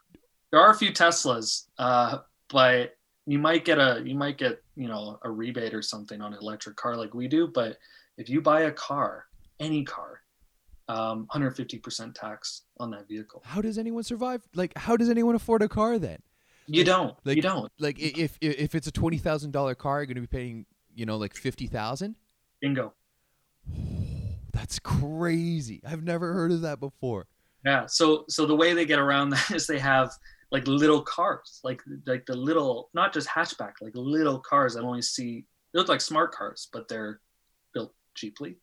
[0.51, 2.19] there are a few Teslas, uh,
[2.49, 6.33] but you might get a you might get you know a rebate or something on
[6.33, 7.47] an electric car like we do.
[7.47, 7.79] But
[8.17, 9.27] if you buy a car,
[9.61, 10.21] any car,
[10.89, 13.43] um, 150% tax on that vehicle.
[13.45, 14.43] How does anyone survive?
[14.55, 16.19] Like, how does anyone afford a car then?
[16.69, 17.17] You Like- don't.
[17.27, 17.71] like- you don't.
[17.79, 20.67] Like, if if if it's a twenty thousand dollar car, you're going to be paying,
[20.95, 22.17] you know, like fifty thousand.
[22.61, 22.93] Bingo.
[24.57, 25.83] That's crazy.
[25.87, 27.27] I've never heard of that before.
[27.65, 27.85] Yeah.
[27.87, 30.11] So so the way they get around that is they have
[30.51, 35.03] like little cars, like like the little not just hatchback, like little cars that only
[35.03, 37.21] see they look like smart cars, but they're
[37.75, 38.57] built cheaply,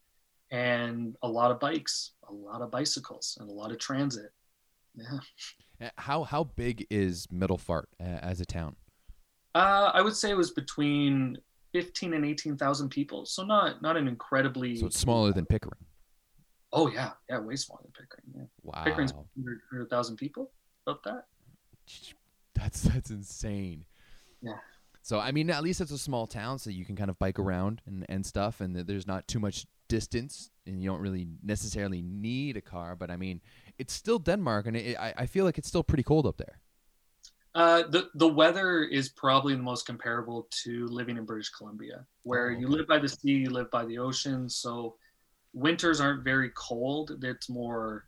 [0.49, 4.31] and a lot of bikes, a lot of bicycles, and a lot of transit.
[4.95, 5.19] Yeah.
[5.81, 8.77] Uh, How how big is Middelfart uh, as a town?
[9.53, 11.37] Uh, I would say it was between
[11.73, 14.77] fifteen and eighteen thousand people, so not not an incredibly.
[14.77, 15.85] So it's smaller than Pickering.
[16.71, 18.23] Oh yeah, yeah, way smaller than Pickering.
[18.35, 18.43] Yeah.
[18.63, 20.51] Wow, Pickering's 100,000 people.
[20.87, 21.25] About that.
[22.55, 23.85] that's that's insane.
[24.41, 24.53] Yeah.
[25.01, 27.37] So I mean, at least it's a small town, so you can kind of bike
[27.37, 32.01] around and, and stuff, and there's not too much distance, and you don't really necessarily
[32.01, 32.95] need a car.
[32.95, 33.41] But I mean,
[33.77, 36.59] it's still Denmark, and it, I I feel like it's still pretty cold up there.
[37.55, 42.49] Uh, the the weather is probably the most comparable to living in British Columbia, where
[42.49, 44.49] Oh, you live by the sea, you live by the ocean.
[44.49, 44.95] So
[45.53, 47.23] winters aren't very cold.
[47.23, 48.05] It's more,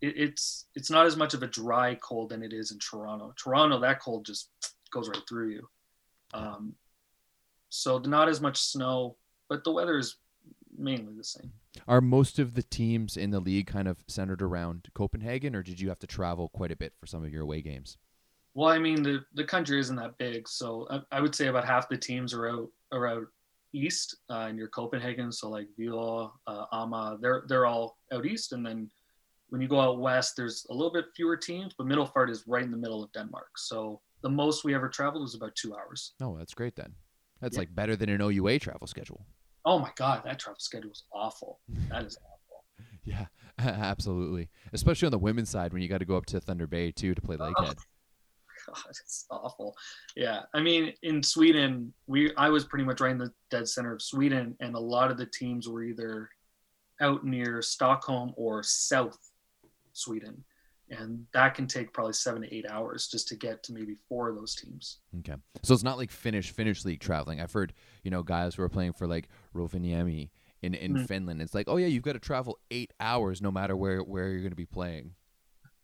[0.00, 3.32] it, it's it's not as much of a dry cold than it is in Toronto.
[3.36, 4.50] Toronto, that cold just
[4.90, 5.68] goes right through you.
[6.34, 6.74] Um,
[7.68, 9.16] so not as much snow,
[9.48, 10.16] but the weather is
[10.76, 11.52] mainly the same.
[11.86, 15.80] Are most of the teams in the league kind of centered around Copenhagen, or did
[15.80, 17.96] you have to travel quite a bit for some of your away games?
[18.54, 21.64] Well, I mean, the, the country isn't that big, so I, I would say about
[21.64, 23.26] half the teams are out are out
[23.72, 25.30] east uh, near Copenhagen.
[25.30, 28.90] So like Vila, uh, Ama, they're they're all out east, and then
[29.50, 32.62] when you go out west, there's a little bit fewer teams, but Middelfart is right
[32.64, 33.50] in the middle of Denmark.
[33.56, 36.12] So the most we ever traveled was about two hours.
[36.22, 36.94] Oh, that's great then.
[37.40, 37.60] That's Yeah.
[37.62, 39.26] like better than an OUA travel schedule.
[39.64, 41.60] Oh my God, that travel schedule is awful.
[41.90, 42.64] That is awful.
[43.04, 43.26] Yeah,
[43.58, 44.50] absolutely.
[44.72, 47.14] Especially on the women's side when you got to go up to Thunder Bay too
[47.14, 47.76] to play Lakehead.
[48.66, 49.76] God, it's awful.
[50.16, 53.92] Yeah, I mean, in Sweden, we I was pretty much right in the dead center
[53.92, 56.28] of Sweden, and a lot of the teams were either
[57.00, 59.18] out near Stockholm or South
[59.92, 60.44] Sweden,
[60.90, 64.28] and that can take probably seven to eight hours just to get to maybe four
[64.28, 64.98] of those teams.
[65.20, 67.40] Okay, so it's not like Finnish Finnish league traveling.
[67.40, 67.72] I've heard
[68.04, 70.30] you know guys who are playing for like Rovaniemi
[70.62, 71.06] in in Mhm.
[71.06, 71.40] Finland.
[71.42, 74.40] It's like, oh yeah, you've got to travel eight hours no matter where where you're
[74.40, 75.14] going to be playing.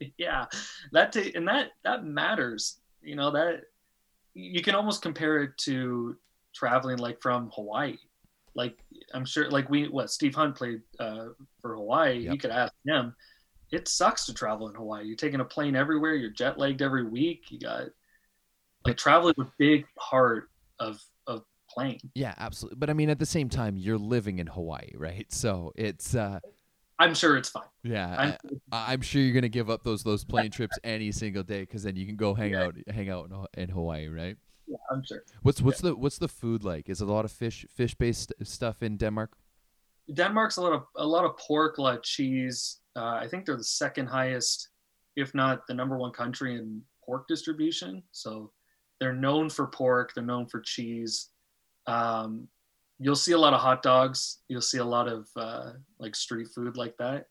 [0.18, 0.46] yeah,
[0.92, 2.80] that ta- and that that matters.
[3.02, 3.62] You know that
[4.34, 6.16] you can almost compare it to
[6.54, 7.96] traveling like from Hawaii.
[8.54, 8.78] Like
[9.12, 11.28] I'm sure, like we what Steve Hunt played uh,
[11.60, 12.18] for Hawaii.
[12.18, 13.14] You could ask him.
[13.72, 15.04] It sucks to travel in Hawaii.
[15.04, 16.14] You're taking a plane everywhere.
[16.14, 17.50] You're jet lagged every week.
[17.50, 17.88] You got
[18.84, 22.00] like travel is a big part of of playing.
[22.14, 22.76] Yeah, absolutely.
[22.78, 25.26] But I mean, at the same time, you're living in Hawaii, right?
[25.30, 26.40] So it's uh,
[26.98, 27.68] I'm sure it's fine.
[27.82, 28.16] yeah.
[28.18, 31.82] I'm, I'm sure you're gonna give up those those plane trips any single day because
[31.82, 32.64] then you can go hang Yeah.
[32.64, 34.36] out hang out in, in Hawaii, right?
[34.66, 35.22] yeah, I'm sure.
[35.42, 36.88] What's what's the what's the food like?
[36.88, 39.36] Is it a lot of fish fish based stuff in Denmark?
[40.12, 42.80] Denmark's a lot of a lot of pork, a lot of cheese.
[42.96, 44.70] Uh, I think they're the second highest,
[45.16, 48.02] if not the number one country in pork distribution.
[48.12, 48.52] So
[49.00, 50.14] they're known for pork.
[50.14, 51.28] They're known for cheese.
[51.86, 52.48] Um,
[52.98, 54.38] you'll see a lot of hot dogs.
[54.48, 57.26] You'll see a lot of uh, like street food like that.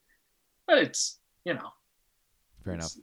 [0.68, 1.70] But it's you know
[2.64, 2.94] Fair enough.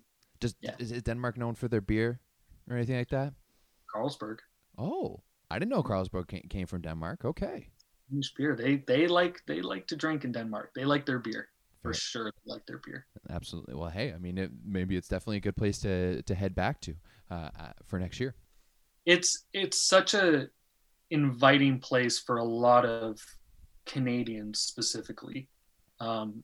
[0.40, 0.74] Just yeah.
[0.78, 2.20] is, Denmark known for their beer
[2.68, 3.32] or anything like that?
[3.94, 4.38] Carlsberg.
[4.76, 7.24] Oh, I didn't know Carlsberg came, from Denmark.
[7.24, 7.68] Okay,
[8.36, 8.56] beer.
[8.56, 10.72] They they like they like to drink in Denmark.
[10.74, 11.48] They like their beer
[11.82, 11.94] for Fair.
[11.94, 12.24] sure.
[12.24, 13.06] They like their beer.
[13.30, 13.74] absolutely.
[13.74, 16.80] Well, hey, I mean, it, maybe it's definitely a good place to to head back
[16.82, 16.94] to
[17.30, 18.34] uh, uh, for next year.
[19.06, 20.48] it's it's such a
[21.12, 23.20] inviting place for a lot of
[23.86, 25.48] Canadians specifically.
[26.00, 26.42] Um,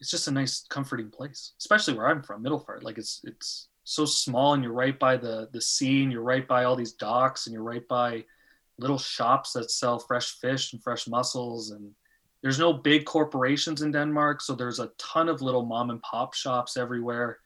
[0.00, 2.82] it's just a nice, comforting place, especially where I'm from, Middelfart.
[2.82, 6.46] Like it's it's so small, and you're right by the the sea, and you're right
[6.46, 8.24] by all these docks, and you're right by
[8.78, 11.90] little shops that sell fresh fish and fresh mussels, and
[12.42, 16.34] there's no big corporations in Denmark, so there's a ton of little mom and pop
[16.34, 17.38] shops everywhere.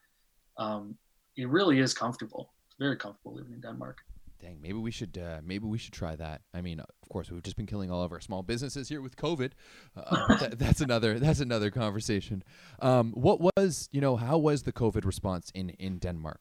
[0.56, 0.96] Um,
[1.36, 2.50] it really is comfortable.
[2.66, 3.98] It's very comfortable living in Denmark.
[4.40, 6.42] Dang, maybe we should uh, maybe we should try that.
[6.54, 9.16] I mean, of course, we've just been killing all of our small businesses here with
[9.16, 9.52] COVID.
[9.96, 12.44] Uh, that, that's another that's another conversation.
[12.80, 16.40] Um, what was you know how was the COVID response in in Denmark?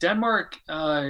[0.00, 1.08] Denmark, uh,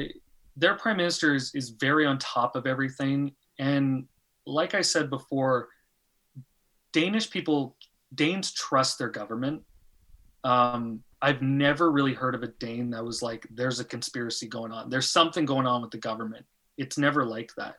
[0.56, 4.06] their prime minister is, is very on top of everything, and
[4.46, 5.68] like I said before,
[6.92, 7.76] Danish people
[8.14, 9.62] Danes trust their government.
[10.44, 14.72] Um, I've never really heard of a Dane that was like, there's a conspiracy going
[14.72, 14.90] on.
[14.90, 16.44] There's something going on with the government.
[16.76, 17.76] It's never like that.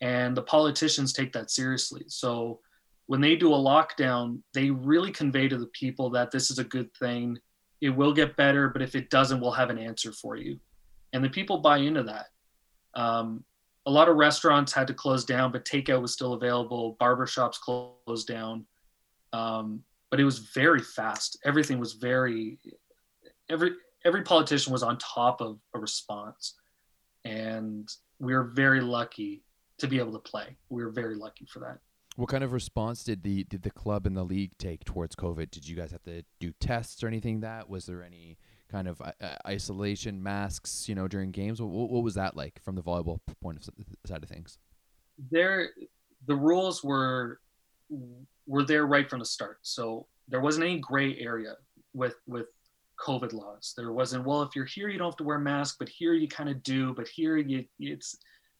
[0.00, 2.04] And the politicians take that seriously.
[2.08, 2.60] So
[3.08, 6.64] when they do a lockdown, they really convey to the people that this is a
[6.64, 7.38] good thing.
[7.82, 10.58] It will get better, but if it doesn't, we'll have an answer for you.
[11.12, 12.28] And the people buy into that.
[12.94, 13.44] Um,
[13.84, 16.96] a lot of restaurants had to close down, but takeout was still available.
[16.98, 18.64] Barbershops closed down.
[19.34, 21.38] Um, but it was very fast.
[21.42, 22.58] Everything was very
[23.48, 23.70] every
[24.04, 26.54] every politician was on top of a response,
[27.24, 27.88] and
[28.20, 29.42] we were very lucky
[29.78, 30.58] to be able to play.
[30.68, 31.78] We were very lucky for that.
[32.16, 35.50] What kind of response did the did the club and the league take towards COVID?
[35.50, 37.40] Did you guys have to do tests or anything?
[37.40, 38.36] That was there any
[38.70, 39.12] kind of uh,
[39.46, 41.62] isolation masks, you know, during games?
[41.62, 44.58] What, what was that like from the volleyball point of side of things?
[45.30, 45.70] There,
[46.26, 47.40] the rules were
[48.46, 49.58] were there right from the start.
[49.62, 51.54] So there wasn't any gray area
[51.94, 52.46] with with
[53.02, 53.74] COVID laws.
[53.76, 56.14] There wasn't, well, if you're here, you don't have to wear a mask, but here
[56.14, 58.16] you kind of do, but here you, it's.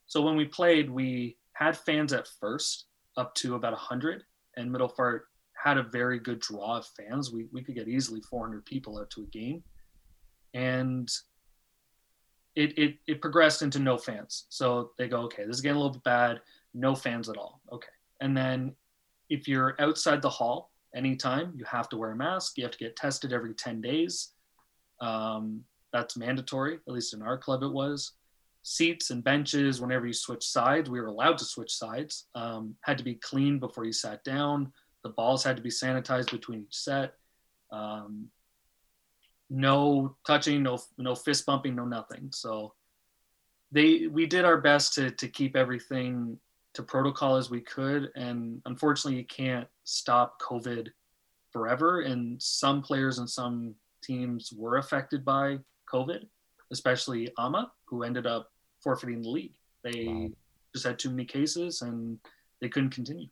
[0.06, 4.24] So when we played, we had fans at first up to about 100,
[4.56, 5.20] and Middelfart
[5.54, 7.32] had a very good draw of fans.
[7.32, 9.62] We, we could get easily 400 people out to a game.
[10.54, 11.08] And
[12.56, 14.46] it, it, it progressed into no fans.
[14.48, 16.40] So they go, okay, this is getting a little bit bad.
[16.74, 17.60] No fans at all.
[17.72, 17.86] Okay.
[18.20, 18.74] And then
[19.28, 22.56] if you're outside the hall anytime, you have to wear a mask.
[22.56, 24.32] You have to get tested every 10 days.
[25.00, 28.12] Um, that's mandatory, at least in our club it was.
[28.62, 32.96] Seats and benches, whenever you switch sides, we were allowed to switch sides, um, had
[32.98, 34.72] to be cleaned before you sat down.
[35.02, 37.14] The balls had to be sanitized between each set.
[37.72, 38.28] Um,
[39.50, 42.30] no touching, no no fist bumping, no nothing.
[42.32, 42.72] So
[43.72, 46.38] they we did our best to to keep everything
[46.74, 48.10] to protocol as we could.
[48.14, 50.88] And unfortunately, you can't stop COVID
[51.50, 52.00] forever.
[52.00, 55.58] And some players and some teams were affected by
[55.92, 56.24] COVID,
[56.70, 58.50] especially AMA, who ended up
[58.80, 59.54] forfeiting the league.
[59.84, 60.28] They wow.
[60.74, 62.18] just had too many cases and
[62.60, 63.28] they couldn't continue.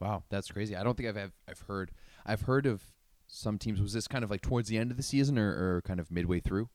[0.00, 0.74] Wow, that's crazy.
[0.74, 1.92] I don't think I've I've heard
[2.26, 2.82] I've heard of
[3.28, 3.80] some teams.
[3.80, 6.10] Was this kind of like towards the end of the season or, or kind of
[6.10, 6.68] midway through?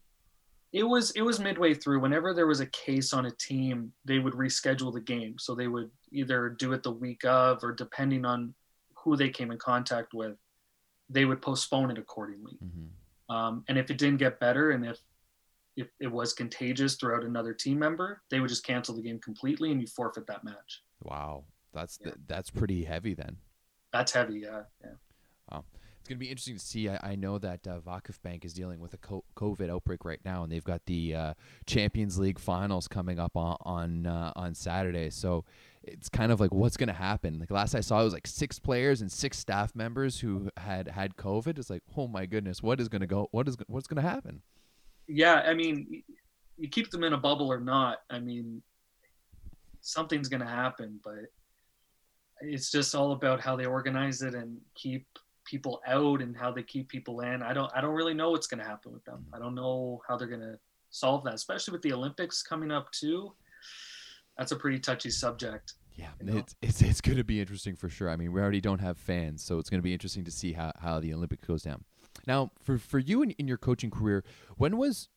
[0.72, 1.99] It was it was midway through.
[1.99, 5.36] Whenever there was a case on a team they would reschedule the game.
[5.39, 8.53] So they would either do it the week of or depending on
[8.95, 10.38] who they came in contact with
[11.09, 12.57] they would postpone it accordingly.
[12.63, 13.36] Mm-hmm.
[13.36, 14.99] um, and if it didn't get better and if
[15.76, 19.72] if it was contagious throughout another team member they would just cancel the game completely
[19.72, 20.84] and you forfeit that match.
[21.03, 21.45] Wow.
[21.74, 22.11] That's yeah.
[22.28, 23.38] that's pretty heavy then.
[23.91, 24.91] That's heavy yeah yeah.
[25.51, 25.63] Wow
[26.10, 26.89] going to be interesting to see.
[26.89, 27.80] I, I know that uh,
[28.24, 31.34] Bank is dealing with a COVID outbreak right now, and they've got the uh,
[31.68, 35.12] Champions League finals coming up on on, uh, on Saturday.
[35.12, 35.45] So
[35.84, 37.39] it's kind of like what's going to happen.
[37.39, 40.88] Like last I saw, it was like six players and six staff members who had
[40.88, 41.60] had COVID.
[41.60, 43.28] It's like, oh my goodness, what is going to go?
[43.32, 44.41] What is what's going to happen?
[45.07, 46.03] Yeah, I mean,
[46.57, 47.99] you keep them in a bubble or not.
[48.10, 48.64] I mean,
[49.82, 51.32] something's going to happen, but
[52.41, 55.05] it's just all about how they organize it and keep
[55.50, 57.41] people out and how they keep people in.
[57.41, 59.26] I don't I don't really know what's going to happen with them.
[59.34, 60.60] I don't know how they're going to
[60.91, 63.34] solve that, especially with the Olympics coming up too.
[64.38, 65.74] That's a pretty touchy subject.
[65.95, 66.38] Yeah, you know?
[66.38, 68.10] it's it's it's going to be interesting for sure.
[68.10, 70.54] I mean, we already don't have fans, so it's going to be interesting to see
[70.54, 71.84] how how the Olympics goes down.
[72.28, 74.24] Now, for for you in, in your coaching career,
[74.58, 75.10] when was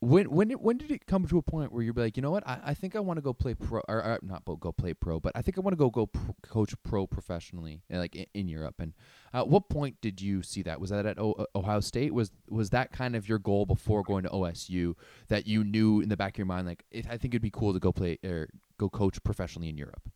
[0.00, 2.30] when when it, when did it come to a point where you're like, you know
[2.30, 4.94] what, I, I think I want to go play pro or, or not go play
[4.94, 8.14] pro, but I think I want to go go pro, coach pro professionally, eh, like
[8.14, 8.76] in, in Europe.
[8.78, 8.92] And
[9.32, 10.80] at what point did you see that?
[10.80, 12.14] Was that at o- Ohio State?
[12.14, 14.94] Was was that kind of your goal before going to OSU
[15.28, 17.50] that you knew in the back of your mind, like it, I think it'd be
[17.50, 20.08] cool to go play or go coach professionally in Europe?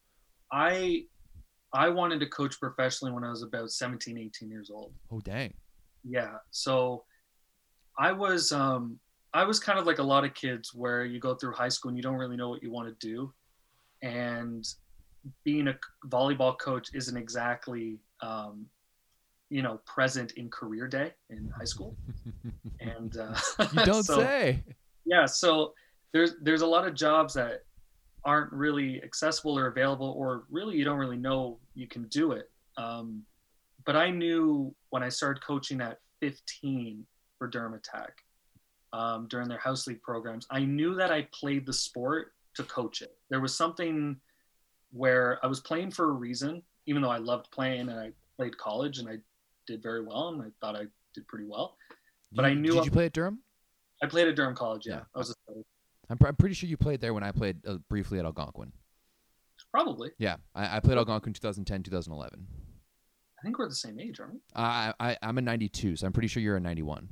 [0.52, 1.06] I
[1.72, 4.92] I wanted to coach professionally when I was about 17, 18 years old.
[5.10, 5.54] Oh dang.
[6.04, 6.34] Yeah.
[6.52, 7.02] So
[7.98, 9.00] I was um
[9.34, 11.88] I was kind of like a lot of kids where you go through high school
[11.88, 13.32] and you don't really know what you want to do.
[14.02, 14.66] And
[15.44, 15.78] being a
[16.08, 18.66] volleyball coach isn't exactly, um,
[19.48, 21.96] you know, present in career day in high school.
[22.80, 23.34] and uh,
[23.72, 24.62] you don't so, say.
[25.06, 25.26] Yeah.
[25.26, 25.72] So
[26.12, 27.64] there's, there's a lot of jobs that
[28.24, 32.50] aren't really accessible or available, or really you don't really know you can do it.
[32.76, 33.22] Um,
[33.84, 37.04] but I knew when I started coaching at 15
[37.38, 38.12] for Attack
[38.92, 43.00] um, during their house league programs, I knew that I played the sport to coach
[43.02, 43.16] it.
[43.30, 44.16] There was something
[44.92, 48.56] where I was playing for a reason, even though I loved playing and I played
[48.58, 49.16] college and I
[49.66, 50.84] did very well and I thought I
[51.14, 51.76] did pretty well.
[52.32, 53.38] But You- I knew Did I- you play at Durham?
[54.02, 54.82] I played at Durham College.
[54.86, 55.02] Yeah, Yeah.
[55.14, 55.34] I was a.
[56.10, 58.72] I'm, pr- I'm pretty sure you played there when I played uh, briefly at Algonquin.
[59.70, 60.10] probably.
[60.18, 62.46] Yeah, I, I played Algonquin 2010, 2011.
[63.38, 64.40] I think we're the same age, aren't we?
[64.54, 67.08] I, I I'm a 92, so I'm pretty sure you're a 91.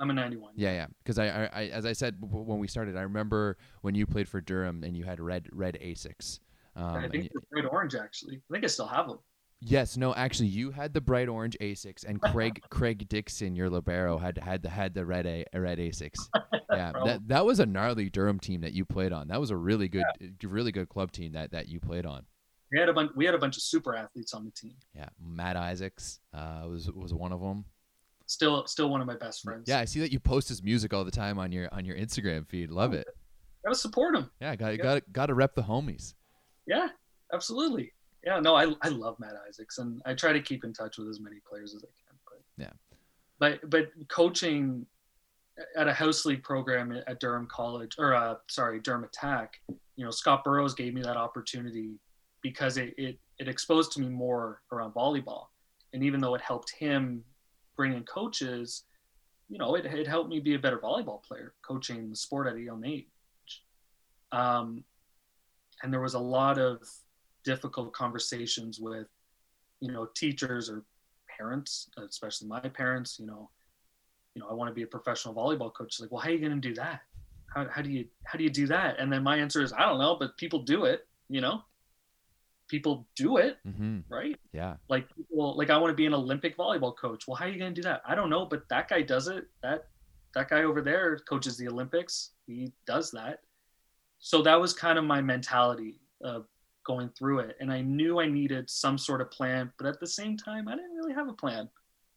[0.00, 0.54] I'm a 91.
[0.56, 0.86] Yeah, yeah.
[1.04, 4.06] Because I, I, I, as I said w- when we started, I remember when you
[4.06, 6.40] played for Durham and you had red, red Asics.
[6.74, 8.36] Um, I think y- they're bright orange actually.
[8.50, 9.18] I think I still have them.
[9.60, 14.16] yes, no, actually, you had the bright orange Asics, and Craig, Craig Dixon, your libero,
[14.16, 16.18] had had the had the red a red Asics.
[16.72, 19.26] Yeah, that that was a gnarly Durham team that you played on.
[19.26, 20.04] That was a really good,
[20.44, 22.24] really good club team that that you played on.
[22.72, 23.10] We had a bunch.
[23.16, 24.74] We had a bunch of super athletes on the team.
[24.94, 27.64] Yeah, Matt Isaacs uh, was was one of them.
[28.30, 29.64] Still, still one of my best friends.
[29.66, 31.96] Yeah, I see that you post his music all the time on your on your
[31.96, 32.70] Instagram feed.
[32.70, 33.08] Love it.
[33.64, 34.30] gotta support him.
[34.40, 36.14] Yeah, got got got to rep the homies.
[36.64, 36.86] Yeah,
[37.34, 37.92] absolutely.
[38.24, 41.08] Yeah, no, I I love Matt Isaacs, and I try to keep in touch with
[41.08, 42.16] as many players as I can.
[42.24, 42.70] But Yeah.
[43.40, 44.86] but but coaching
[45.76, 49.54] at a house league program at Durham College, or uh, sorry, Durham Attack,
[49.96, 51.98] you know, Scott Burrows gave me that opportunity
[52.42, 55.46] because it it it exposed to me more around volleyball,
[55.94, 57.24] and even though it helped him
[57.80, 58.84] bring in coaches,
[59.48, 62.56] you know, it it helped me be a better volleyball player, coaching the sport at
[62.56, 63.06] a young age.
[64.32, 64.84] Um,
[65.82, 66.82] and there was a lot of
[67.42, 69.06] difficult conversations with
[69.80, 70.84] you know teachers or
[71.38, 73.48] parents especially my parents you know
[74.34, 75.98] you know i want to be a professional volleyball coach.
[75.98, 77.00] Like well how are you going to do that?
[77.54, 79.00] How, how do you how do you do that?
[79.00, 81.62] And then my answer is i don't know but people do it you know
[82.74, 83.98] people do it Mm-hmm.
[84.18, 84.36] right?
[84.60, 84.74] Yeah.
[84.88, 87.22] like people like i want to be an olympic volleyball coach.
[87.26, 88.00] Well how are you going to do that?
[88.10, 89.44] I don't know but that guy does it.
[89.64, 89.80] That
[90.36, 92.14] that guy over there coaches the olympics.
[92.46, 93.36] He does that.
[94.30, 95.92] So that was kind of my mentality
[96.32, 96.46] of
[96.90, 97.56] going through it.
[97.60, 100.74] And i knew i needed some sort of plan but at the same time i
[100.78, 101.68] didn't really have a plan.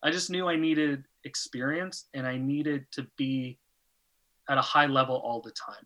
[0.05, 0.97] I just knew i needed
[1.31, 3.33] experience and i needed to be
[4.51, 5.85] at a high level all the time.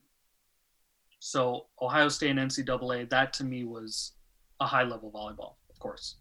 [1.20, 4.14] So ohio state and ncaa that to me was
[4.60, 6.16] a high level volleyball of course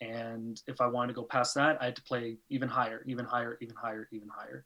[0.00, 3.24] and if i wanted to go past that i had to play even higher even
[3.24, 4.64] higher even higher even higher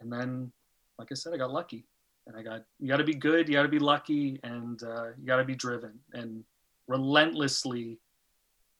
[0.00, 0.50] and then
[0.98, 1.86] like i said i got lucky
[2.26, 5.08] and I got you got to be good, you got to be lucky, and uh,
[5.18, 6.44] you got to be driven and
[6.86, 7.98] relentlessly,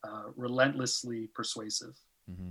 [0.05, 1.97] uh, relentlessly persuasive.
[2.29, 2.51] hmm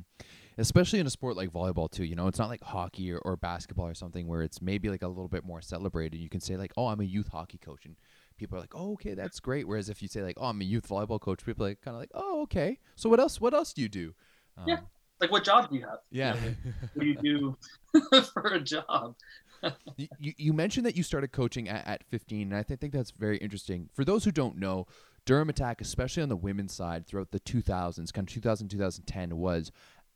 [0.58, 2.04] Especially in a sport like volleyball too.
[2.04, 5.04] You know, it's not like hockey or, or basketball or something where it's maybe like
[5.04, 6.18] a little bit more celebrated.
[6.18, 7.96] You can say like, "Oh, I'm a youth hockey coach," and
[8.40, 10.64] people are like, "Oh, okay, that's great." Whereas if you say like, "Oh, I'm a
[10.64, 12.80] youth volleyball coach," people are like kind of like, "Oh, okay.
[12.96, 13.40] So what else?
[13.40, 14.14] What else do you do?"
[14.58, 14.80] Um, Yeah.
[15.22, 16.00] Like, what job do you have?
[16.12, 16.36] Yeah.
[16.94, 19.16] What do you do for a job?
[19.98, 23.12] you, you- mentioned that you started coaching at, at 15, and I think, think that's
[23.12, 23.90] very interesting.
[23.94, 24.88] For those who don't know,
[25.26, 29.72] Durham Attack, especially on the women's side throughout the 2000s, kind of 2000, 2010, was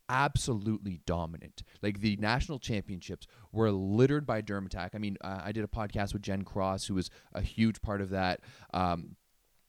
[0.08, 1.62] absolutely dominant.
[1.82, 4.92] Like the national championships were littered by Durham Attack.
[4.94, 8.00] I mean, uh, I did a podcast with Jen Cross, who was a huge part
[8.00, 8.40] of that.
[8.72, 9.16] Um,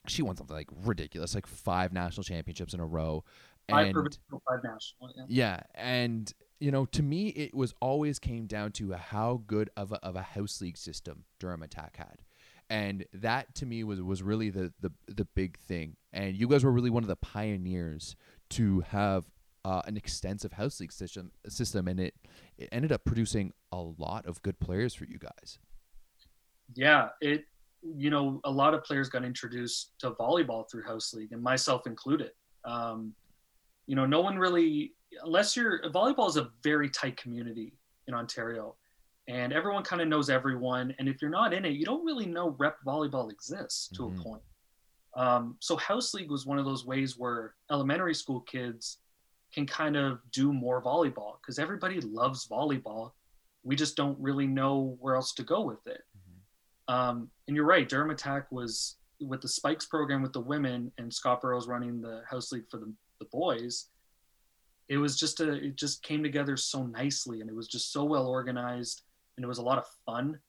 [0.08, 3.24] she won something like ridiculous, like five national championships in a row.
[3.70, 5.12] Five And provincial, five national.
[5.16, 5.24] Yeah.
[5.28, 9.92] yeah, and you know, to me, it was always came down to how good of
[9.92, 12.22] a, of a house league system Durham Attack had,
[12.70, 15.96] and that to me was was really the the the big thing.
[16.14, 18.16] And you guys were really one of the pioneers
[18.52, 19.26] to have
[19.66, 22.14] uh, an extensive house league system system, and it
[22.58, 25.60] it ended up producing a lot of good players for you guys.
[26.76, 27.46] yeah it
[27.82, 31.86] you know a lot of players got introduced to volleyball through house league and myself
[31.86, 32.32] included
[32.64, 33.14] um,
[33.88, 34.94] you know no one really
[35.24, 38.76] unless you're volleyball is a very tight community in ontario
[39.28, 42.26] and everyone kind of knows everyone and if you're not in it you don't really
[42.26, 44.20] know rep volleyball exists to Mhm.
[44.20, 44.44] a point
[45.16, 48.98] um, so house league was one of those ways where elementary school kids
[49.54, 53.12] can kind of do more volleyball because everybody loves volleyball
[53.64, 56.02] we just don't really know where else to go with it
[56.88, 61.14] um, and you're right, Durham Attack was with the Spikes program with the women, and
[61.14, 63.88] Scott Burrows running the house league for the, the boys.
[64.88, 68.04] It was just a, it just came together so nicely, and it was just so
[68.04, 69.02] well organized,
[69.38, 70.40] and it was a lot of fun.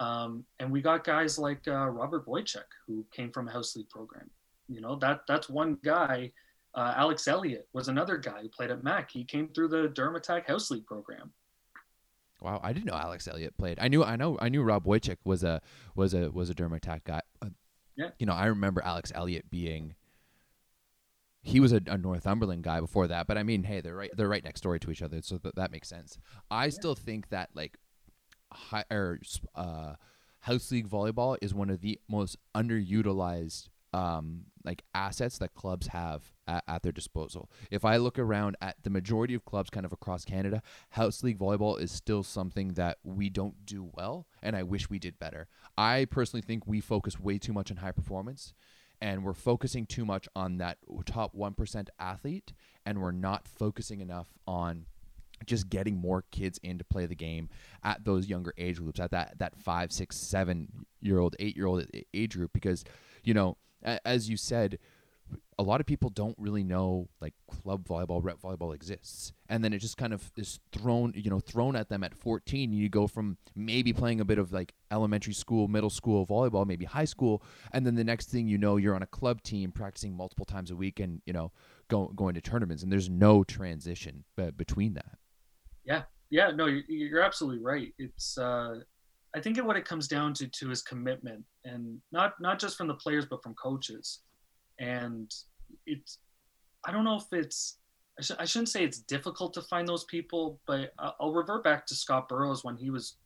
[0.00, 3.88] Um, and we got guys like uh, Robert Boychuk, who came from a house league
[3.88, 4.30] program.
[4.68, 6.32] You know that that's one guy.
[6.74, 9.10] Uh, Alex Elliott was another guy who played at Mac.
[9.10, 11.32] He came through the Durham Attack house league program.
[12.40, 13.78] Wow, I didn't know Alex Elliott played.
[13.80, 15.62] I knew I know I knew Rob Wojcik was a
[15.94, 17.20] was a was a Durham Attack guy.
[17.40, 17.50] Uh,
[17.96, 18.10] Yeah.
[18.18, 19.94] You know, I remember Alex Elliott being
[21.42, 24.28] he was a, a Northumberland guy before that, but I mean, hey, they're right they're
[24.28, 26.18] right next door to each other, so that, that makes sense.
[26.50, 27.78] I still think that like
[28.52, 29.20] high or
[29.54, 29.94] uh,
[30.40, 36.32] house league volleyball is one of the most underutilized um, like assets that clubs have
[36.46, 37.50] at, at, their disposal.
[37.70, 41.38] If I look around at the majority of clubs kind of across Canada, house league
[41.38, 45.48] volleyball is still something that we don't do well, and I wish we did better.
[45.76, 48.54] I personally think we focus way too much on high performance,
[49.00, 52.52] and we're focusing too much on that top 1% athlete,
[52.86, 54.86] and we're not focusing enough on
[55.46, 57.48] just getting more kids in to play the game
[57.82, 61.66] at those younger age groups at that that five six seven year old eight year
[61.66, 61.84] old
[62.14, 62.84] age group because
[63.24, 64.78] you know as you said,
[65.58, 69.72] a lot of people don't really know like club volleyball, rep volleyball exists, and then
[69.72, 72.72] it just kind of is thrown, you know, thrown at them at 14.
[72.72, 76.84] You go from maybe playing a bit of like elementary school, middle school volleyball, maybe
[76.84, 80.16] high school, and then the next thing you know, you're on a club team practicing
[80.16, 81.52] multiple times a week, and you know,
[81.88, 84.24] go, going to tournaments, and there's no transition
[84.56, 85.18] between that.
[85.84, 87.92] Yeah, yeah, no, you're absolutely right.
[87.98, 88.80] It's uh,
[89.34, 92.86] I think what it comes down to too is commitment, and not not just from
[92.86, 94.20] the players but from coaches.
[94.78, 95.32] And
[95.86, 96.18] it's
[96.84, 97.78] I don't know if it's
[98.18, 101.86] I, sh- I shouldn't say it's difficult to find those people, but I'll revert back
[101.86, 103.16] to Scott Burrows when he was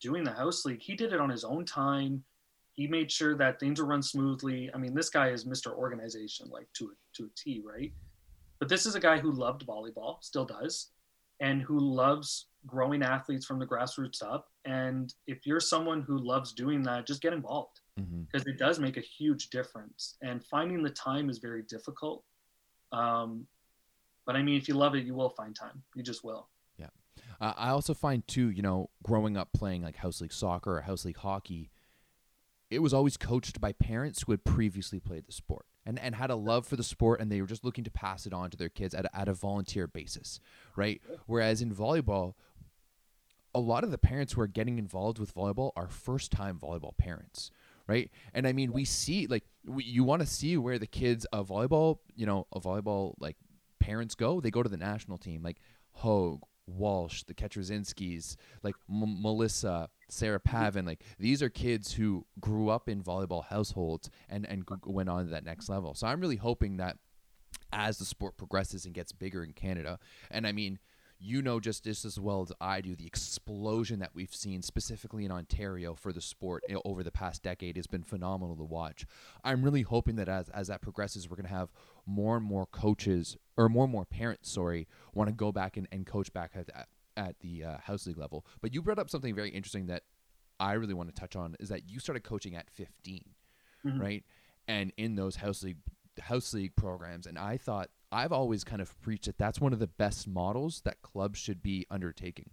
[0.00, 0.80] doing the house league.
[0.80, 2.22] He did it on his own time.
[2.74, 4.70] He made sure that things were run smoothly.
[4.72, 5.74] I mean, this guy is Mr.
[5.74, 7.92] Organization, like to a, to a T, right?
[8.60, 10.90] But this is a guy who loved volleyball, still does,
[11.40, 14.48] and who loves growing athletes from the grassroots up.
[14.64, 18.50] And if you're someone who loves doing that, just get involved because mm-hmm.
[18.50, 20.16] it does make a huge difference.
[20.22, 22.24] And finding the time is very difficult.
[22.92, 23.46] Um,
[24.26, 25.82] but I mean, if you love it, you will find time.
[25.94, 26.48] You just will.
[26.78, 26.88] Yeah.
[27.40, 30.80] Uh, I also find too, you know, growing up playing like house league soccer or
[30.82, 31.70] house league hockey,
[32.70, 36.28] it was always coached by parents who had previously played the sport and, and had
[36.28, 38.58] a love for the sport and they were just looking to pass it on to
[38.58, 40.38] their kids at a, at a volunteer basis,
[40.76, 41.00] right?
[41.26, 42.34] Whereas in volleyball,
[43.54, 46.96] a lot of the parents who are getting involved with volleyball are first time volleyball
[46.98, 47.50] parents
[47.86, 51.24] right and i mean we see like we, you want to see where the kids
[51.32, 53.36] of volleyball you know of volleyball like
[53.80, 55.56] parents go they go to the national team like
[55.92, 62.68] hoag walsh the ketrazinskis like M- melissa sarah pavan like these are kids who grew
[62.68, 66.36] up in volleyball households and and went on to that next level so i'm really
[66.36, 66.96] hoping that
[67.72, 69.98] as the sport progresses and gets bigger in canada
[70.30, 70.78] and i mean
[71.20, 75.24] you know just just as well as I do the explosion that we've seen specifically
[75.24, 79.04] in Ontario for the sport eh, over the past decade has been phenomenal to watch.
[79.42, 81.72] I'm really hoping that as as that progresses, we're going to have
[82.08, 85.86] more and more coaches or more and more parents, sorry, want to go back and,
[85.92, 88.46] and coach back at at, at the uh, house league level.
[88.60, 90.02] But you brought up something very interesting that
[90.60, 93.22] I really want to touch on is that you started coaching at 15,
[93.86, 94.00] mm-hmm.
[94.00, 94.24] right?
[94.66, 95.78] And in those house league
[96.20, 99.78] house league programs, and I thought I've always kind of preached that that's one of
[99.78, 102.50] the best models that clubs should be undertaking.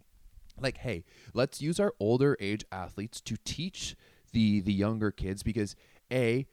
[0.60, 1.04] Like, hey,
[1.34, 3.96] let's use our older age athletes to teach
[4.32, 5.76] the the younger kids because
[6.12, 6.46] a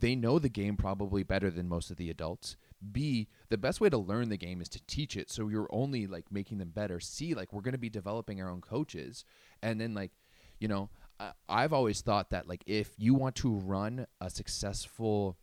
[0.00, 2.56] they know the game probably better than most of the adults.
[2.92, 5.30] B, the best way to learn the game is to teach it.
[5.30, 7.00] So you're only like making them better.
[7.00, 9.24] C, like we're going to be developing our own coaches.
[9.62, 10.12] And then like,
[10.60, 10.90] you know,
[11.48, 15.36] I've always thought that like if you want to run a successful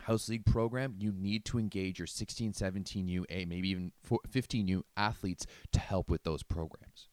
[0.00, 5.46] house league program, you need to engage your 16, 17U, A, maybe even 15U athletes
[5.72, 7.08] to help with those programs.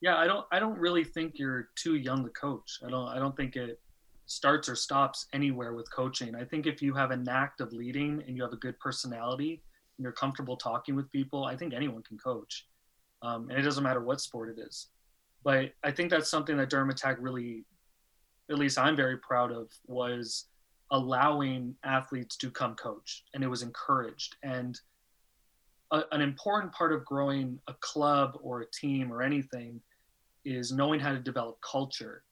[0.00, 2.80] Yeah, I don't I don't really think you're too young to coach.
[2.86, 3.80] I don't I don't think it
[4.26, 6.34] starts or stops anywhere with coaching.
[6.34, 9.62] I think if you have a knack of leading and you have a good personality
[9.96, 12.66] and you're comfortable talking with people, I think anyone can coach.
[13.22, 14.88] Um, and it doesn't matter what sport it is.
[15.44, 17.64] But I think that's something that Durham Attack really,
[18.50, 20.46] at least I'm very proud of, was
[20.90, 24.80] allowing athletes to come coach and it was encouraged and
[25.90, 29.80] a, an important part of growing a club or a team or anything
[30.44, 32.22] is knowing how to develop culture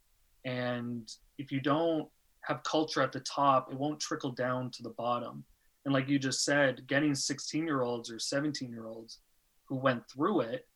[0.45, 2.09] and if you don't
[2.41, 5.45] have culture at the top it won't trickle down to the bottom.
[5.85, 9.19] And like you just said getting 16 year olds or 17 year olds
[9.67, 10.67] who went through it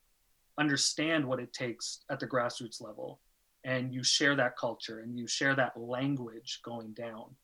[0.59, 3.21] understand what it takes at the grassroots level.
[3.65, 7.35] And you share that culture and you share that language going down.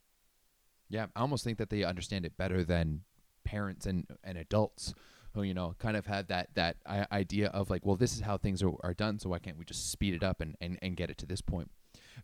[0.88, 3.00] Yeah, I almost think that they understand it better than
[3.44, 4.94] parents and and adults
[5.34, 8.20] who you know kind of had that that uh, idea of like, well, this is
[8.20, 10.78] how things are, are done, so why can't we just speed it up and, and
[10.82, 11.70] and get it to this point?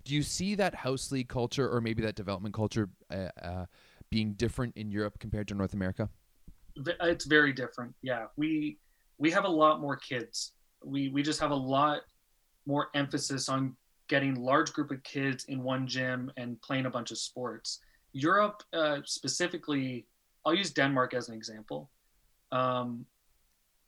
[0.05, 3.67] Do you see that house league culture or maybe that development culture uh, uh,
[4.11, 6.09] being different in Europe compared to North America?
[6.77, 7.95] It's very different.
[8.03, 8.79] Yeah, we
[9.19, 10.53] we have a lot more kids.
[10.85, 12.03] We we just have a lot
[12.67, 13.77] more emphasis on
[14.09, 17.81] getting large group of kids in one gym and playing a bunch of sports
[18.13, 20.07] Europe, uh, specifically,
[20.45, 21.91] I'll use Denmark as an example.
[22.53, 23.07] Um,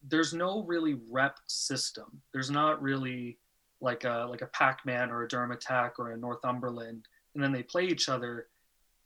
[0.06, 2.22] there's no really rep system.
[2.32, 3.38] There's not really
[3.82, 7.62] like a like a Pakmen or a Durham Attack or a Northumberland, and then they
[7.62, 8.46] play each other,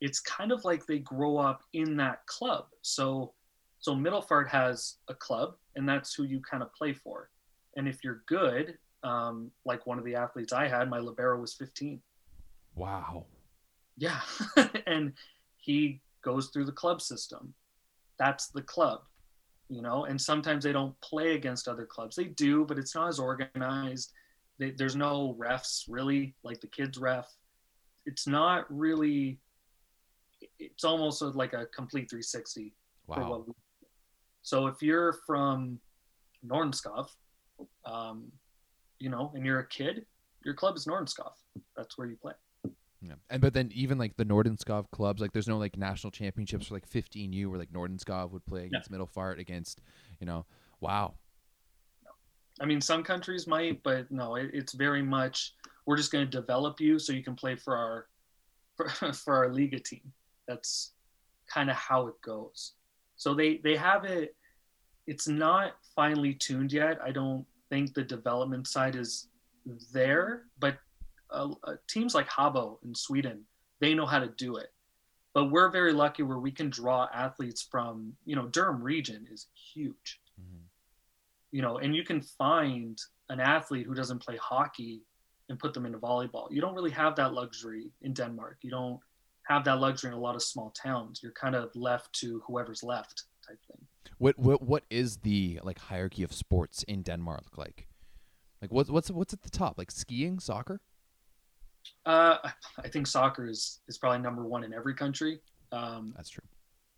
[0.00, 2.66] it's kind of like they grow up in that club.
[2.82, 3.32] So
[3.78, 7.30] so Middelfart has a club, and that's who you kind of play for.
[7.76, 11.54] And if you're good, um, like one of the athletes I had, my libero was
[11.54, 12.00] 15.
[12.74, 13.26] Wow.
[13.96, 14.20] Yeah,
[14.86, 15.12] and
[15.56, 17.54] he goes through the club system.
[18.18, 19.02] That's the club,
[19.68, 20.04] you know.
[20.04, 22.16] And sometimes they don't play against other clubs.
[22.16, 24.12] They do, but it's not as organized.
[24.58, 27.28] They, there's no refs really, like the kids ref.
[28.06, 29.38] It's not really.
[30.58, 32.74] It's almost like a complete 360
[33.06, 33.44] Wow.
[33.46, 33.52] we,
[34.42, 35.78] so if you're from
[36.46, 37.08] Nordenskov,
[37.84, 38.30] um,
[38.98, 40.06] you know, and you're a kid,
[40.44, 41.32] your club is Nordenskov.
[41.76, 42.32] That's where you play.
[43.02, 43.14] Yeah.
[43.30, 46.74] And but then even like the Nordenskov clubs, like there's no like national championships for
[46.74, 49.80] like 15U where like Nordenskov would play against Middelfart against,
[50.18, 50.46] you know,
[50.80, 51.14] wow.
[52.60, 55.54] I mean, some countries might, but no, it, it's very much
[55.84, 58.06] we're just going to develop you so you can play for our
[58.76, 60.12] for, for our Liga team.
[60.48, 60.92] That's
[61.48, 62.72] kind of how it goes.
[63.16, 64.34] So they they have it.
[65.06, 66.98] It's not finely tuned yet.
[67.02, 69.28] I don't think the development side is
[69.92, 70.76] there, but
[71.30, 73.42] uh, uh, teams like Habo in Sweden,
[73.80, 74.72] they know how to do it.
[75.34, 79.48] But we're very lucky where we can draw athletes from, you know, Durham region is
[79.74, 80.20] huge.
[80.40, 80.65] Mhm.
[81.56, 83.00] You know, and you can find
[83.30, 85.00] an athlete who doesn't play hockey
[85.48, 86.48] and put them into volleyball.
[86.50, 88.58] You don't really have that luxury in Denmark.
[88.60, 89.00] You don't
[89.44, 91.20] have that luxury in a lot of small towns.
[91.22, 93.80] You're kind of left to whoever's left type thing.
[94.18, 97.88] What what what is the like hierarchy of sports in Denmark like?
[98.60, 99.78] Like what's what's what's at the top?
[99.78, 100.82] Like skiing, soccer?
[102.04, 102.36] Uh,
[102.84, 105.40] I think soccer is is probably number one in every country.
[105.72, 106.44] Um, That's true.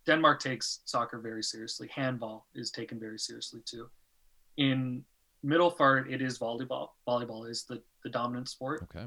[0.04, 1.88] Denmark takes soccer very seriously.
[1.94, 3.88] Handball is taken very seriously too.
[4.58, 5.04] In
[5.46, 6.88] Middelfart, it is volleyball.
[7.08, 8.82] Volleyball is the, the dominant sport.
[8.82, 9.06] Okay.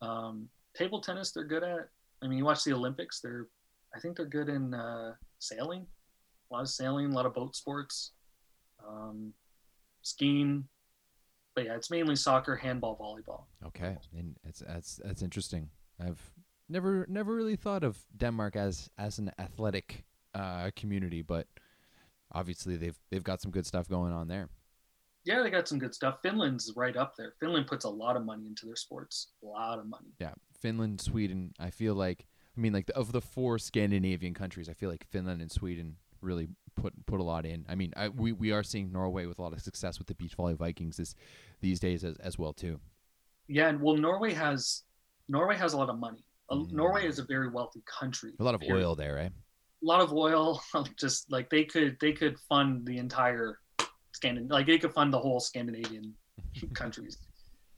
[0.00, 1.88] Um, table tennis, they're good at.
[2.22, 3.20] I mean, you watch the Olympics.
[3.20, 3.48] They're,
[3.94, 5.84] I think they're good in uh, sailing.
[6.50, 8.12] A lot of sailing, a lot of boat sports,
[8.86, 9.32] um,
[10.02, 10.64] skiing.
[11.56, 13.44] But yeah, it's mainly soccer, handball, volleyball.
[13.66, 13.96] Okay.
[14.16, 15.70] And it's that's that's interesting.
[16.00, 16.20] I've
[16.68, 21.46] never never really thought of Denmark as as an athletic uh community, but
[22.32, 24.48] obviously they've they've got some good stuff going on there.
[25.24, 26.18] Yeah, they got some good stuff.
[26.22, 27.34] Finland's right up there.
[27.40, 29.28] Finland puts a lot of money into their sports.
[29.42, 30.08] A lot of money.
[30.18, 31.52] Yeah, Finland, Sweden.
[31.58, 35.06] I feel like I mean like the, of the four Scandinavian countries, I feel like
[35.10, 37.64] Finland and Sweden really put put a lot in.
[37.68, 40.14] I mean, I, we we are seeing Norway with a lot of success with the
[40.14, 41.14] beach volley Vikings this
[41.60, 42.80] these days as as well too.
[43.48, 44.82] Yeah, and well, Norway has
[45.28, 46.24] Norway has a lot of money.
[46.50, 46.72] Uh, Mm.
[46.72, 48.32] Norway is a very wealthy country.
[48.38, 49.28] A lot of oil there, eh?
[49.28, 50.62] A lot of oil.
[50.98, 53.60] Just like they could they could fund the entire
[54.14, 56.14] Scandin like they could fund the whole Scandinavian
[56.74, 57.18] countries.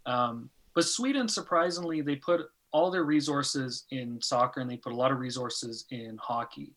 [0.05, 4.97] Um, but Sweden, surprisingly, they put all their resources in soccer and they put a
[4.97, 6.75] lot of resources in hockey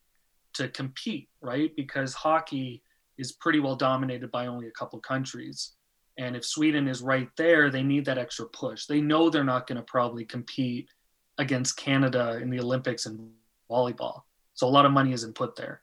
[0.53, 1.75] to compete, right?
[1.75, 2.81] Because hockey
[3.17, 5.73] is pretty well dominated by only a couple countries.
[6.17, 8.85] And if Sweden is right there, they need that extra push.
[8.85, 10.89] They know they're not going to probably compete
[11.37, 13.31] against Canada in the Olympics and
[13.69, 14.21] volleyball.
[14.53, 15.81] So a lot of money isn't put there.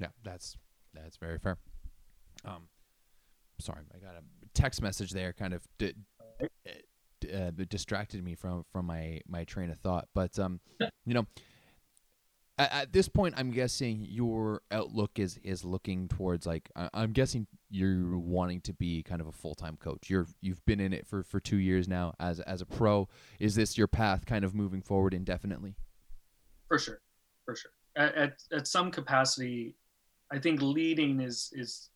[0.00, 0.56] Yeah, that's
[0.94, 1.58] that's very fair.
[2.44, 2.68] Um,
[3.58, 4.22] sorry, I got a
[4.54, 5.94] text message there, kind of di-
[6.40, 6.46] uh,
[7.34, 10.08] uh, distracted me from from my my train of thought.
[10.14, 10.60] But um,
[11.04, 11.26] you know,
[12.58, 17.12] at, at this point, I'm guessing your outlook is is looking towards like I, I'm
[17.12, 20.08] guessing you're wanting to be kind of a full time coach.
[20.08, 23.08] You're you've been in it for for two years now as as a pro.
[23.38, 25.74] Is this your path, kind of moving forward indefinitely?
[26.68, 27.00] For sure,
[27.44, 27.72] for sure.
[27.96, 29.74] At, at, at some capacity,
[30.30, 31.90] I think leading is is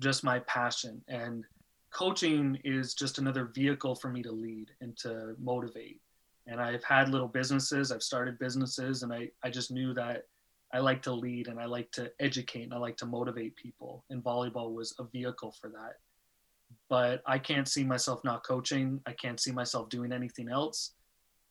[0.00, 1.44] just my passion, and
[1.92, 6.00] coaching is just another vehicle for me to lead and to motivate.
[6.46, 10.26] And I've had little businesses, I've started businesses, and I I just knew that
[10.72, 14.04] I like to lead and I like to educate and I like to motivate people.
[14.10, 15.94] And volleyball was a vehicle for that.
[16.88, 19.00] But I can't see myself not coaching.
[19.06, 20.92] I can't see myself doing anything else.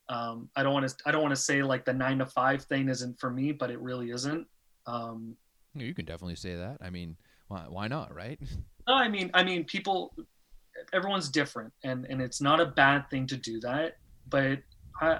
[0.08, 0.96] Um, I don't want to.
[1.06, 3.70] I don't want to say like the nine to five thing isn't for me, but
[3.70, 4.48] it really isn't.
[4.88, 5.36] Um,
[5.76, 6.78] You can definitely say that.
[6.82, 7.16] I mean,
[7.50, 8.40] why why not, right?
[8.88, 10.16] no, I mean, I mean, people,
[10.94, 13.98] everyone's different, and and it's not a bad thing to do that.
[14.30, 14.60] But
[15.02, 15.20] I,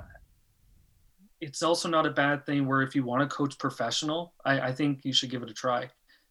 [1.42, 4.72] it's also not a bad thing where if you want to coach professional, I, I
[4.74, 5.90] think you should give it a try.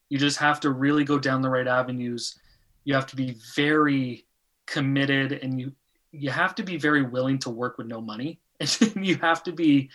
[0.08, 2.38] You just have to really go down the right avenues.
[2.84, 4.26] You have to be very
[4.66, 5.72] committed, and you
[6.12, 9.52] you have to be very willing to work with no money, and you have to
[9.52, 9.90] be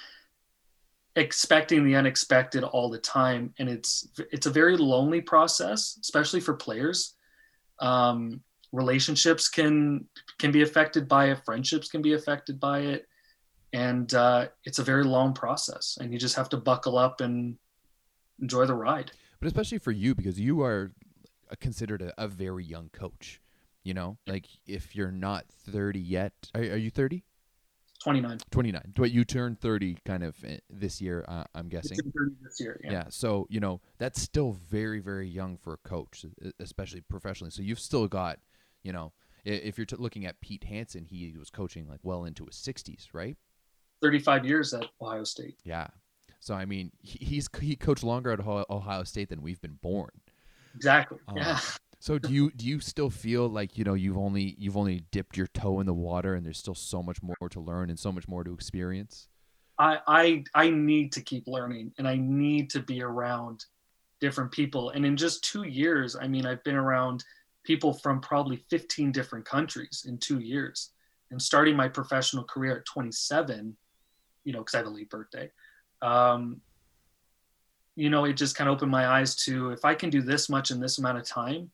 [1.16, 6.53] expecting the unexpected all the time and it's it's a very lonely process especially for
[6.53, 7.16] players.
[7.80, 8.41] Um,
[8.72, 10.05] relationships can
[10.39, 13.07] can be affected by it friendships can be affected by it
[13.72, 17.57] and uh, it's a very long process and you just have to buckle up and
[18.39, 19.11] enjoy the ride.
[19.39, 20.91] But especially for you because you are
[21.59, 23.39] considered a, a very young coach
[23.84, 24.18] you know?
[24.26, 27.24] Like if you're not 30 yet are, are you 30
[28.04, 31.97] 29 29 but you turned 30 kind of eh, this year uh, i'm guessing?
[32.41, 32.91] this year yeah.
[32.91, 36.26] yeah so you know that's still very very young for a coach
[36.60, 37.51] especially professionally.
[37.51, 38.39] So you've still got
[38.84, 39.14] you know
[39.45, 43.08] if you're t- looking at pete hanson he was coaching like well into his 60s
[43.14, 43.38] right?
[44.01, 45.58] 35 years at ohio state.
[45.64, 45.88] Yeah.
[46.39, 50.12] So i mean he's he coached longer at ohio state than we've been born.
[50.76, 51.20] Exactly.
[51.28, 51.60] Um, yeah
[52.04, 55.38] so do you do you still feel like you know you've only you've only dipped
[55.38, 58.12] your toe in the water and there's still so much more to learn and so
[58.12, 59.30] much more to experience?
[59.80, 63.64] I I I need to keep learning and I need to be around
[64.20, 64.89] different people.
[64.89, 67.24] And in just two years, I mean, I've been around
[67.64, 70.89] people from probably 15 different countries in two years.
[71.32, 73.78] And starting my professional career at 27,
[74.43, 75.49] you know, because I have a late birthday,
[76.01, 76.60] um,
[77.95, 80.49] you know, it just kind of opened my eyes to if I can do this
[80.49, 81.72] much in this amount of time,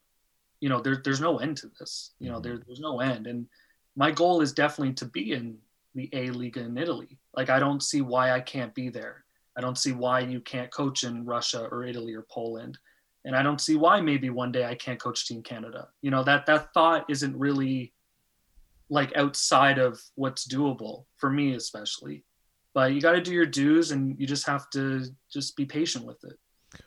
[0.60, 2.12] you know, there, there's no end to this.
[2.20, 2.44] You know, mm-hmm.
[2.44, 3.28] there, there's no end.
[3.28, 3.48] And
[3.96, 5.58] my goal is definitely to be in
[5.96, 7.18] the A League in Italy.
[7.36, 9.24] Like, I don't see why I can't be there.
[9.58, 12.78] I don't see why you can't coach in Russia or Italy or Poland.
[13.26, 15.90] And I don't see why maybe one day I can't coach Team Canada.
[16.02, 17.94] You know, that, that thought isn't really
[18.90, 22.24] like outside of what's doable for me, especially.
[22.74, 26.06] But you got to do your dues and you just have to just be patient
[26.06, 26.40] with it.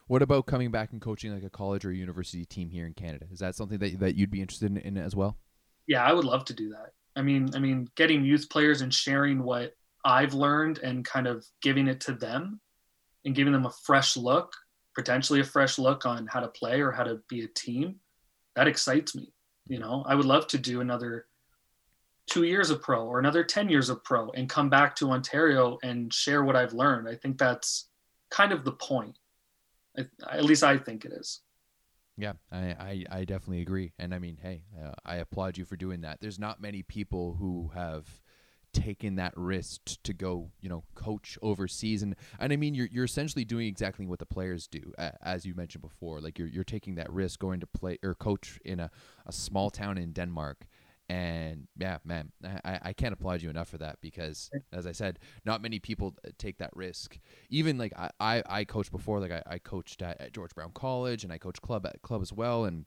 [0.07, 3.27] What about coming back and coaching like a college or university team here in Canada?
[3.31, 5.37] Is that something that that you'd be interested in, in as well?
[5.87, 6.93] Yeah, I would love to do that.
[7.17, 9.75] I mean, I mean, getting youth players and sharing what
[10.05, 12.61] I've learned and kind of giving it to them
[13.25, 14.53] and giving them a fresh look,
[14.95, 17.97] potentially a fresh look on how to play or how to be a team.
[18.57, 19.33] That excites me.
[19.67, 21.27] You know, I would love to do another
[22.29, 25.79] two years of pro or another 10 years of pro and come back to Ontario
[25.83, 27.09] and share what I've learned.
[27.09, 27.89] I think that's
[28.31, 29.19] kind of the point
[29.97, 31.41] at least I think it is.
[32.17, 33.93] Yeah, I, I, I definitely agree.
[33.99, 36.21] And I mean, hey, uh, I applaud you for doing that.
[36.21, 38.21] There's not many people who have
[38.73, 42.03] taken that risk to go, you know, coach overseas.
[42.03, 45.55] And, and I mean, you're, you're essentially doing exactly what the players do, as you
[45.55, 46.21] mentioned before.
[46.21, 48.91] Like you're, you're taking that risk going to play or coach in a,
[49.27, 50.67] a small town in Denmark
[51.13, 52.33] and yeah, man,
[52.65, 56.15] I, I can't applaud you enough for that because, as I said, not many people
[56.27, 57.19] uh, take that risk.
[57.51, 60.71] Even like I, I, I coached before, like I, I coached at, at George Brown
[60.73, 62.65] College and I coached club at club as well.
[62.65, 62.87] And,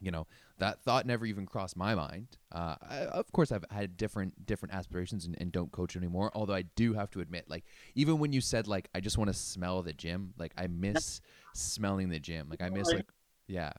[0.00, 0.26] you know,
[0.60, 2.38] that thought never even crossed my mind.
[2.50, 6.30] Uh, I, of course, I've had different different aspirations and, and don't coach anymore.
[6.34, 7.64] Although I do have to admit, like
[7.94, 11.20] even when you said like I just want to smell the gym, like I miss
[11.52, 12.48] smelling the gym.
[12.48, 13.08] Like I miss like
[13.46, 13.72] yeah,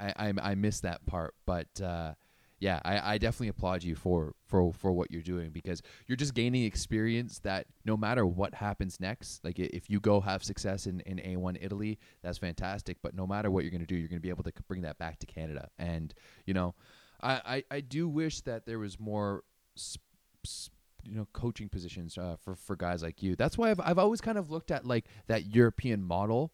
[0.00, 1.36] I I, I miss that part.
[1.46, 2.14] But uh,
[2.60, 6.34] yeah, I, I definitely applaud you for, for for what you're doing because you're just
[6.34, 11.00] gaining experience that no matter what happens next, like if you go have success in,
[11.00, 12.96] in A1 Italy, that's fantastic.
[13.00, 14.82] But no matter what you're going to do, you're going to be able to bring
[14.82, 15.68] that back to Canada.
[15.78, 16.12] And,
[16.46, 16.74] you know,
[17.22, 19.44] I, I, I do wish that there was more,
[19.78, 20.02] sp-
[20.42, 23.36] sp- you know, coaching positions uh, for, for guys like you.
[23.36, 26.52] That's why I've, I've always kind of looked at like that European model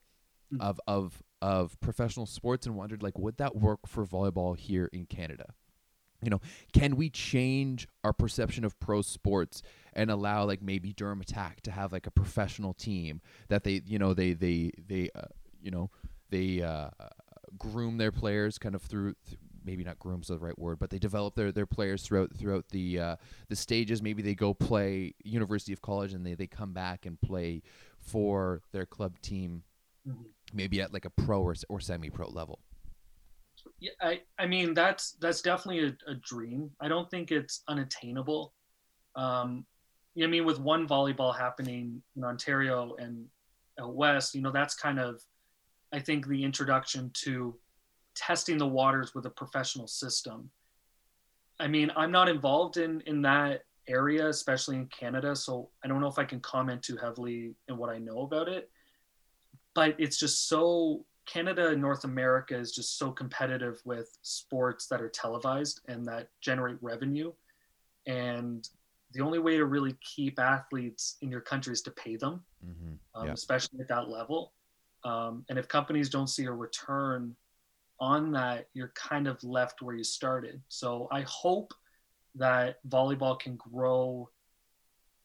[0.52, 0.60] mm.
[0.60, 5.06] of, of, of professional sports and wondered like, would that work for volleyball here in
[5.06, 5.54] Canada?
[6.24, 6.40] You know,
[6.72, 9.62] can we change our perception of pro sports
[9.92, 13.98] and allow like maybe Durham Attack to have like a professional team that they, you
[13.98, 15.22] know, they they they uh,
[15.62, 15.90] you know,
[16.30, 16.90] they uh,
[17.58, 20.98] groom their players kind of through th- maybe not groom's the right word, but they
[20.98, 23.16] develop their, their players throughout throughout the uh,
[23.48, 24.02] the stages.
[24.02, 27.62] Maybe they go play University of College and they, they come back and play
[27.98, 29.62] for their club team,
[30.06, 30.22] mm-hmm.
[30.52, 32.60] maybe at like a pro or, or semi pro level
[33.84, 36.70] yeah, I, I mean that's that's definitely a, a dream.
[36.80, 38.54] I don't think it's unattainable.
[39.14, 39.66] Um,
[40.22, 43.26] I mean, with one volleyball happening in Ontario and
[43.80, 45.22] out west, you know, that's kind of,
[45.92, 47.56] I think, the introduction to
[48.14, 50.50] testing the waters with a professional system.
[51.60, 56.00] I mean, I'm not involved in in that area, especially in Canada, so I don't
[56.00, 58.70] know if I can comment too heavily in what I know about it.
[59.74, 65.00] But it's just so Canada and North America is just so competitive with sports that
[65.00, 67.32] are televised and that generate revenue.
[68.06, 68.68] And
[69.12, 73.20] the only way to really keep athletes in your country is to pay them, mm-hmm.
[73.20, 74.52] um, especially at that level.
[75.04, 77.34] Um, and if companies don't see a return
[78.00, 80.60] on that, you're kind of left where you started.
[80.68, 81.72] So I hope
[82.34, 84.28] that volleyball can grow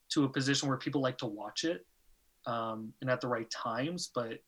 [0.10, 1.86] to a position where people like to watch it
[2.46, 4.12] um, and at the right times.
[4.14, 4.40] But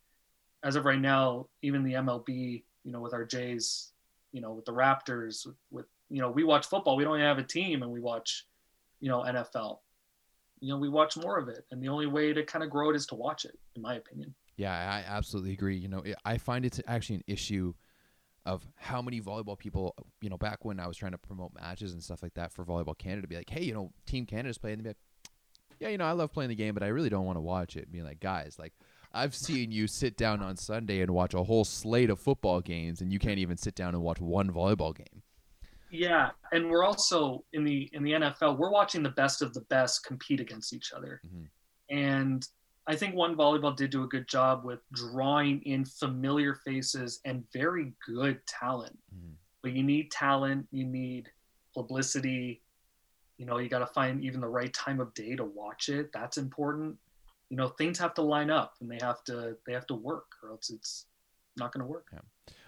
[0.64, 3.92] as of right now, even the MLB, you know, with our Jays,
[4.32, 7.38] you know with the Raptors with, with you know we watch football we don't have
[7.38, 8.46] a team and we watch
[9.00, 9.80] you know NFL
[10.60, 12.90] you know we watch more of it and the only way to kind of grow
[12.90, 16.38] it is to watch it in my opinion yeah I absolutely agree you know I
[16.38, 17.74] find it's actually an issue
[18.44, 21.94] of how many volleyball people, you know, back when I was trying to promote matches
[21.94, 24.80] and stuff like that for Volleyball Canada, be like, hey, you know, Team Canada's playing.
[24.80, 24.98] Be like,
[25.80, 27.76] yeah, you know, I love playing the game, but I really don't want to watch
[27.76, 27.92] it.
[27.92, 28.74] Being like, guys, like,
[29.14, 33.02] I've seen you sit down on Sunday and watch a whole slate of football games,
[33.02, 35.22] and you can't even sit down and watch one volleyball game.
[35.90, 38.58] Yeah, and we're also in the in the NFL.
[38.58, 41.96] We're watching the best of the best compete against each other, mm-hmm.
[41.96, 42.48] and
[42.88, 47.44] I think one volleyball did do a good job with drawing in familiar faces and
[47.54, 48.98] very good talent.
[49.16, 49.34] Mm.
[49.62, 51.30] But you need talent, you need
[51.76, 52.62] publicity.
[53.38, 56.12] You know, you got to find even the right time of day to watch it.
[56.12, 56.98] That's important.
[57.52, 60.32] You know, things have to line up and they have to they have to work,
[60.42, 61.06] or else it's
[61.58, 62.08] not going to work.
[62.12, 62.20] Yeah.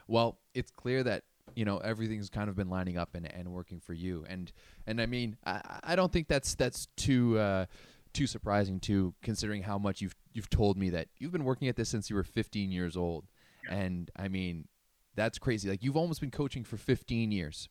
[0.07, 1.23] Well, it's clear that
[1.55, 4.51] you know everything's kind of been lining up and, and working for you, and
[4.85, 7.39] and I mean I, I don't think that's that's too.
[7.39, 7.65] Uh,
[8.13, 11.75] too surprising too, considering how much you've you've told me that you've been working at
[11.75, 13.25] this since you were 15 years old,
[13.67, 13.75] yeah.
[13.75, 14.67] and I mean,
[15.15, 15.67] that's crazy.
[15.67, 17.69] Like you've almost been coaching for 15 years.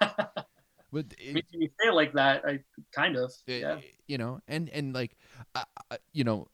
[0.92, 2.60] but it, you say it like that, I
[2.92, 3.78] kind of, it, yeah.
[4.06, 5.16] You know, and and like,
[6.12, 6.48] you know,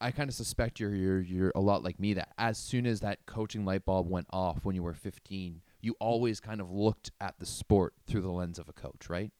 [0.00, 2.14] I kind of suspect you're you're you're a lot like me.
[2.14, 5.94] That as soon as that coaching light bulb went off when you were 15, you
[6.00, 9.30] always kind of looked at the sport through the lens of a coach, right?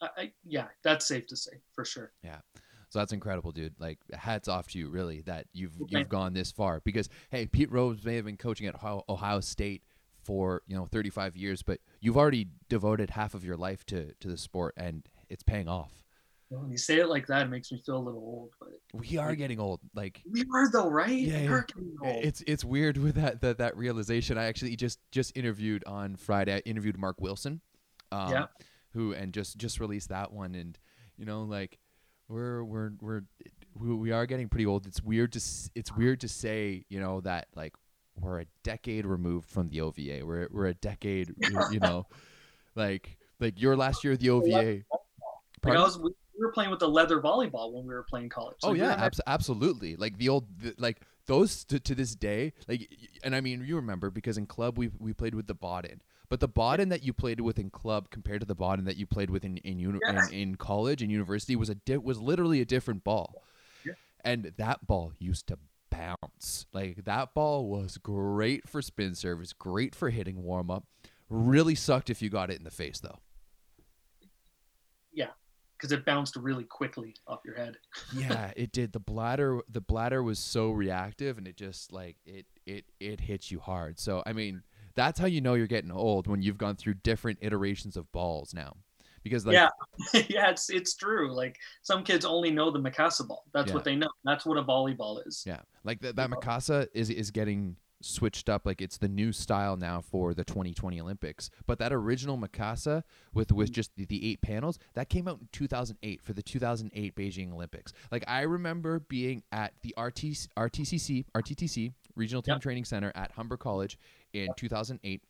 [0.00, 2.12] I, yeah, that's safe to say for sure.
[2.22, 2.38] Yeah.
[2.90, 3.74] So that's incredible, dude.
[3.80, 5.98] Like hats off to you, really, that you've okay.
[5.98, 6.80] you've gone this far.
[6.84, 9.82] Because hey, Pete Rose may have been coaching at Ohio, Ohio State
[10.24, 14.28] for you know 35 years, but you've already devoted half of your life to to
[14.28, 15.92] the sport, and it's paying off.
[16.48, 18.50] when you say it like that, it makes me feel a little old.
[18.60, 19.80] But we are like, getting old.
[19.94, 21.10] Like we are though, right?
[21.10, 21.62] Yeah, yeah.
[22.02, 24.38] It's it's weird with that, that that realization.
[24.38, 26.54] I actually just just interviewed on Friday.
[26.54, 27.60] I interviewed Mark Wilson.
[28.12, 28.46] Um, yeah
[28.94, 30.78] who and just just released that one and
[31.18, 31.78] you know like
[32.28, 33.22] we're we're we're
[33.76, 35.40] we are getting pretty old it's weird to
[35.74, 37.74] it's weird to say you know that like
[38.20, 41.34] we're a decade removed from the OVA we're we're a decade
[41.70, 42.06] you know
[42.74, 44.82] like like your last year of the OVA
[45.64, 48.56] like was, we were playing with the leather volleyball when we were playing college.
[48.62, 49.96] Oh yeah abs- absolutely.
[49.96, 52.86] Like the old the, like those to, to this day like
[53.22, 56.40] and i mean you remember because in club we we played with the Baden but
[56.40, 59.30] the Baden that you played with in club compared to the Baden that you played
[59.30, 62.64] with in in, uni- in, in, college and university was a di- was literally a
[62.64, 63.42] different ball.
[63.84, 63.92] Yeah.
[64.24, 65.58] And that ball used to
[65.94, 66.66] bounce.
[66.72, 70.84] Like that ball was great for spin service, great for hitting warm up.
[71.28, 73.18] Really sucked if you got it in the face though.
[75.12, 75.30] Yeah,
[75.76, 77.76] because it bounced really quickly off your head.
[78.16, 78.92] yeah, it did.
[78.92, 83.50] The bladder, the bladder was so reactive, and it just like it it it hits
[83.50, 83.98] you hard.
[83.98, 84.62] So I mean,
[84.94, 88.52] that's how you know you're getting old when you've gone through different iterations of balls
[88.54, 88.76] now.
[89.24, 89.70] Because like, yeah,
[90.28, 91.34] yeah, it's it's true.
[91.34, 93.44] Like some kids only know the Mikasa ball.
[93.52, 93.74] That's yeah.
[93.74, 94.10] what they know.
[94.22, 95.42] That's what a volleyball is.
[95.44, 99.76] Yeah, like the, that Mikasa is is getting switched up like it's the new style
[99.76, 101.50] now for the 2020 Olympics.
[101.66, 103.02] But that original Mikasa
[103.32, 107.16] with with just the, the, eight panels that came out in 2008 for the 2008
[107.16, 107.92] Beijing Olympics.
[108.12, 112.62] Like I remember being at the RT, RTCC RTTC Regional Team yep.
[112.62, 113.98] Training Center at Humber College
[114.32, 115.22] in 2008,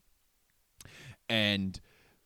[1.28, 1.80] and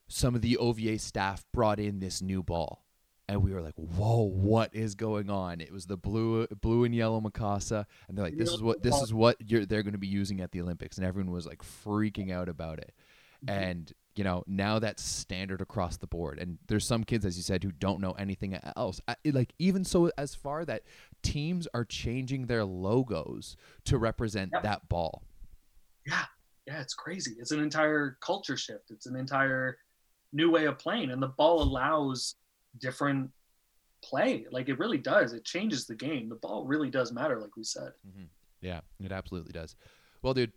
[0.08, 2.84] some of the OVA staff brought in this new ball,
[3.28, 6.94] and we were like, "Whoa, what is going on?" It was the blue, blue and
[6.94, 10.06] yellow Mikasa, and they're like, "This is what this is what they're going to be
[10.06, 12.92] using at the Olympics," and everyone was like freaking out about it,
[13.44, 13.58] mm-hmm.
[13.58, 17.42] and you know now that's standard across the board and there's some kids as you
[17.44, 20.82] said who don't know anything else like even so as far that
[21.22, 23.54] teams are changing their logos
[23.84, 24.64] to represent yep.
[24.64, 25.22] that ball
[26.04, 26.24] yeah
[26.68, 27.34] yeah, it's crazy.
[27.38, 28.90] It's an entire culture shift.
[28.90, 29.78] It's an entire
[30.32, 32.36] new way of playing, and the ball allows
[32.78, 33.30] different
[34.02, 34.46] play.
[34.50, 35.32] Like it really does.
[35.32, 36.28] It changes the game.
[36.28, 37.92] The ball really does matter, like we said.
[38.06, 38.24] Mm-hmm.
[38.60, 39.76] Yeah, it absolutely does.
[40.22, 40.52] Well, dude,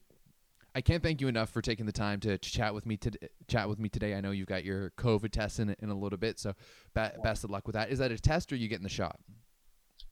[0.74, 3.12] I can't thank you enough for taking the time to chat with me to
[3.48, 4.16] chat with me today.
[4.16, 6.54] I know you've got your COVID test in in a little bit, so
[6.94, 7.90] ba- best of luck with that.
[7.90, 9.20] Is that a test or you getting the shot?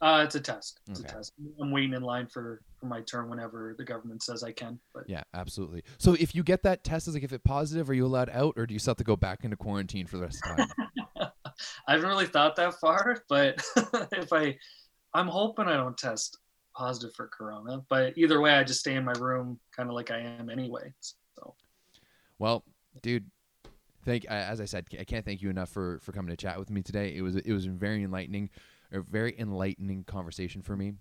[0.02, 0.80] Uh, it's a test.
[0.90, 1.10] It's okay.
[1.10, 1.34] a test.
[1.60, 4.80] I'm waiting in line for for my turn whenever the government says I can.
[4.94, 5.84] But yeah, absolutely.
[5.98, 8.54] So if you get that test, is like if it's positive, are you allowed out,
[8.56, 10.64] or do you still have to go back into quarantine for the rest of the
[10.64, 11.32] time?
[11.88, 13.62] I haven't really thought that far, but
[14.14, 14.58] if I,
[15.14, 16.38] I'm hoping I don't test
[16.74, 17.82] positive for corona.
[17.90, 20.94] But either way, I just stay in my room, kind of like I am anyway.
[21.02, 21.56] So.
[22.38, 22.64] Well,
[23.02, 23.30] dude,
[24.06, 26.70] thank as I said, I can't thank you enough for for coming to chat with
[26.70, 27.14] me today.
[27.18, 28.50] It was it was very enlightening
[28.92, 30.94] a very enlightening conversation for me.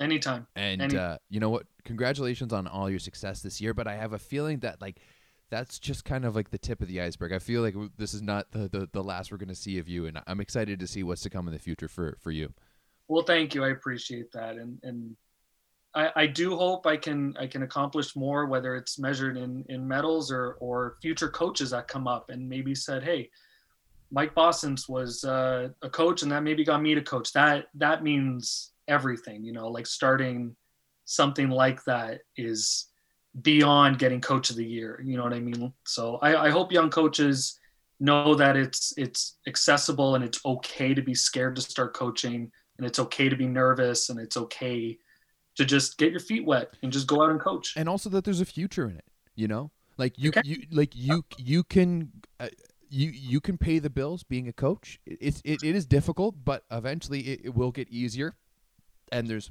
[0.00, 0.46] Anytime.
[0.56, 1.66] And Uh, you know what?
[1.84, 3.74] Congratulations on all your success this year.
[3.74, 5.00] But I have a feeling that like
[5.50, 7.32] that's just kind of like the tip of the iceberg.
[7.32, 9.88] I feel like this is not the the, the last we're going to see of
[9.88, 12.52] you, and I'm excited to see what's to come in the future for for you.
[13.06, 13.62] Well, thank you.
[13.62, 15.16] I appreciate that, and and
[15.94, 19.86] I, I do hope I can I can accomplish more, whether it's measured in in
[19.86, 23.30] medals or or future coaches that come up and maybe said, hey.
[24.14, 27.32] Mike Bossence was uh, a coach, and that maybe got me to coach.
[27.32, 29.68] That that means everything, you know.
[29.68, 30.54] Like starting
[31.04, 32.86] something like that is
[33.42, 35.02] beyond getting coach of the year.
[35.04, 35.72] You know what I mean?
[35.84, 37.58] So I, I hope young coaches
[37.98, 42.86] know that it's it's accessible and it's okay to be scared to start coaching and
[42.86, 44.96] it's okay to be nervous and it's okay
[45.56, 47.74] to just get your feet wet and just go out and coach.
[47.76, 49.04] And also that there's a future in it,
[49.34, 49.72] you know?
[49.96, 50.42] Like you okay.
[50.44, 52.48] you like you you can uh,
[52.94, 55.00] you you can pay the bills being a coach.
[55.04, 58.36] It's it, it is difficult, but eventually it, it will get easier.
[59.10, 59.50] And there's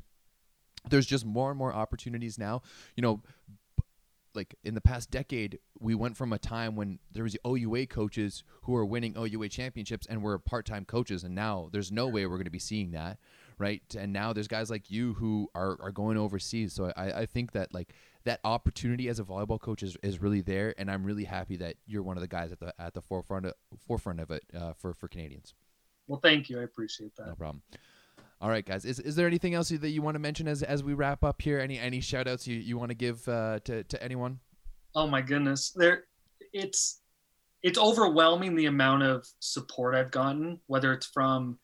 [0.89, 2.61] there's just more and more opportunities now.
[2.95, 3.21] You know,
[4.33, 8.43] like in the past decade, we went from a time when there was OUA coaches
[8.63, 12.37] who were winning OUA championships and were part-time coaches, and now there's no way we're
[12.37, 13.19] going to be seeing that,
[13.57, 13.83] right?
[13.97, 16.73] And now there's guys like you who are, are going overseas.
[16.73, 17.93] So I, I think that like
[18.25, 21.75] that opportunity as a volleyball coach is, is really there, and I'm really happy that
[21.85, 23.53] you're one of the guys at the at the forefront of,
[23.87, 25.53] forefront of it uh, for for Canadians.
[26.07, 26.59] Well, thank you.
[26.59, 27.27] I appreciate that.
[27.27, 27.61] No problem.
[28.41, 28.83] All right, guys.
[28.83, 31.41] Is, is there anything else that you want to mention as, as we wrap up
[31.41, 31.59] here?
[31.59, 34.39] Any any shout outs you, you want to give uh, to, to anyone?
[34.95, 35.71] Oh my goodness.
[35.71, 36.03] There
[36.51, 37.01] it's
[37.61, 41.57] it's overwhelming the amount of support I've gotten, whether it's from,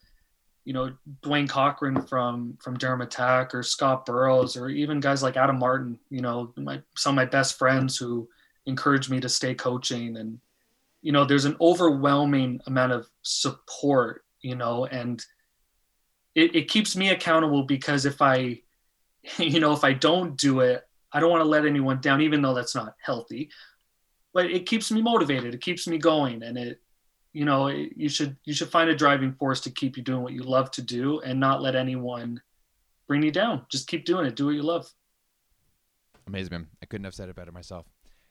[0.65, 0.91] you know,
[1.21, 5.97] Dwayne Cochran from from Durham Attack or Scott Burrows or even guys like Adam Martin,
[6.09, 8.27] you know, my some of my best friends who
[8.65, 10.39] encouraged me to stay coaching and
[11.01, 15.23] you know, there's an overwhelming amount of support, you know, and
[16.35, 18.61] it, it keeps me accountable because if I,
[19.37, 22.41] you know, if I don't do it, I don't want to let anyone down, even
[22.41, 23.49] though that's not healthy.
[24.33, 25.55] But it keeps me motivated.
[25.55, 26.81] It keeps me going, and it,
[27.33, 30.33] you know, you should you should find a driving force to keep you doing what
[30.33, 32.41] you love to do, and not let anyone
[33.07, 33.65] bring you down.
[33.69, 34.35] Just keep doing it.
[34.35, 34.91] Do what you love.
[36.27, 36.67] Amazing, man.
[36.81, 37.87] I couldn't have said it better myself.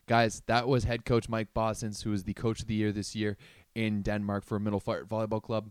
[0.06, 3.14] Guys, that was head coach Mike Bossence, who was the coach of the year this
[3.14, 3.36] year
[3.74, 5.70] in Denmark for Middle Volleyball Club.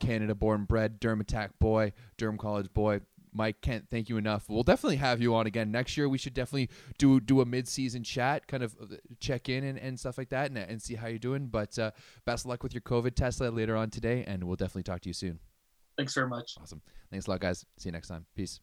[0.00, 3.00] Canada born bred, Durham Attack boy, Durham College boy.
[3.36, 4.48] Mike, can't thank you enough.
[4.48, 6.08] We'll definitely have you on again next year.
[6.08, 9.78] We should definitely do do a mid season chat, kind of uh, check in and,
[9.78, 11.48] and stuff like that, and, and see how you're doing.
[11.48, 11.90] But uh,
[12.24, 15.08] best of luck with your COVID test later on today, and we'll definitely talk to
[15.08, 15.38] you soon.
[15.96, 16.54] Thanks very much.
[16.60, 16.82] Awesome.
[17.10, 17.64] Thanks a lot, guys.
[17.78, 18.26] See you next time.
[18.34, 18.60] Peace.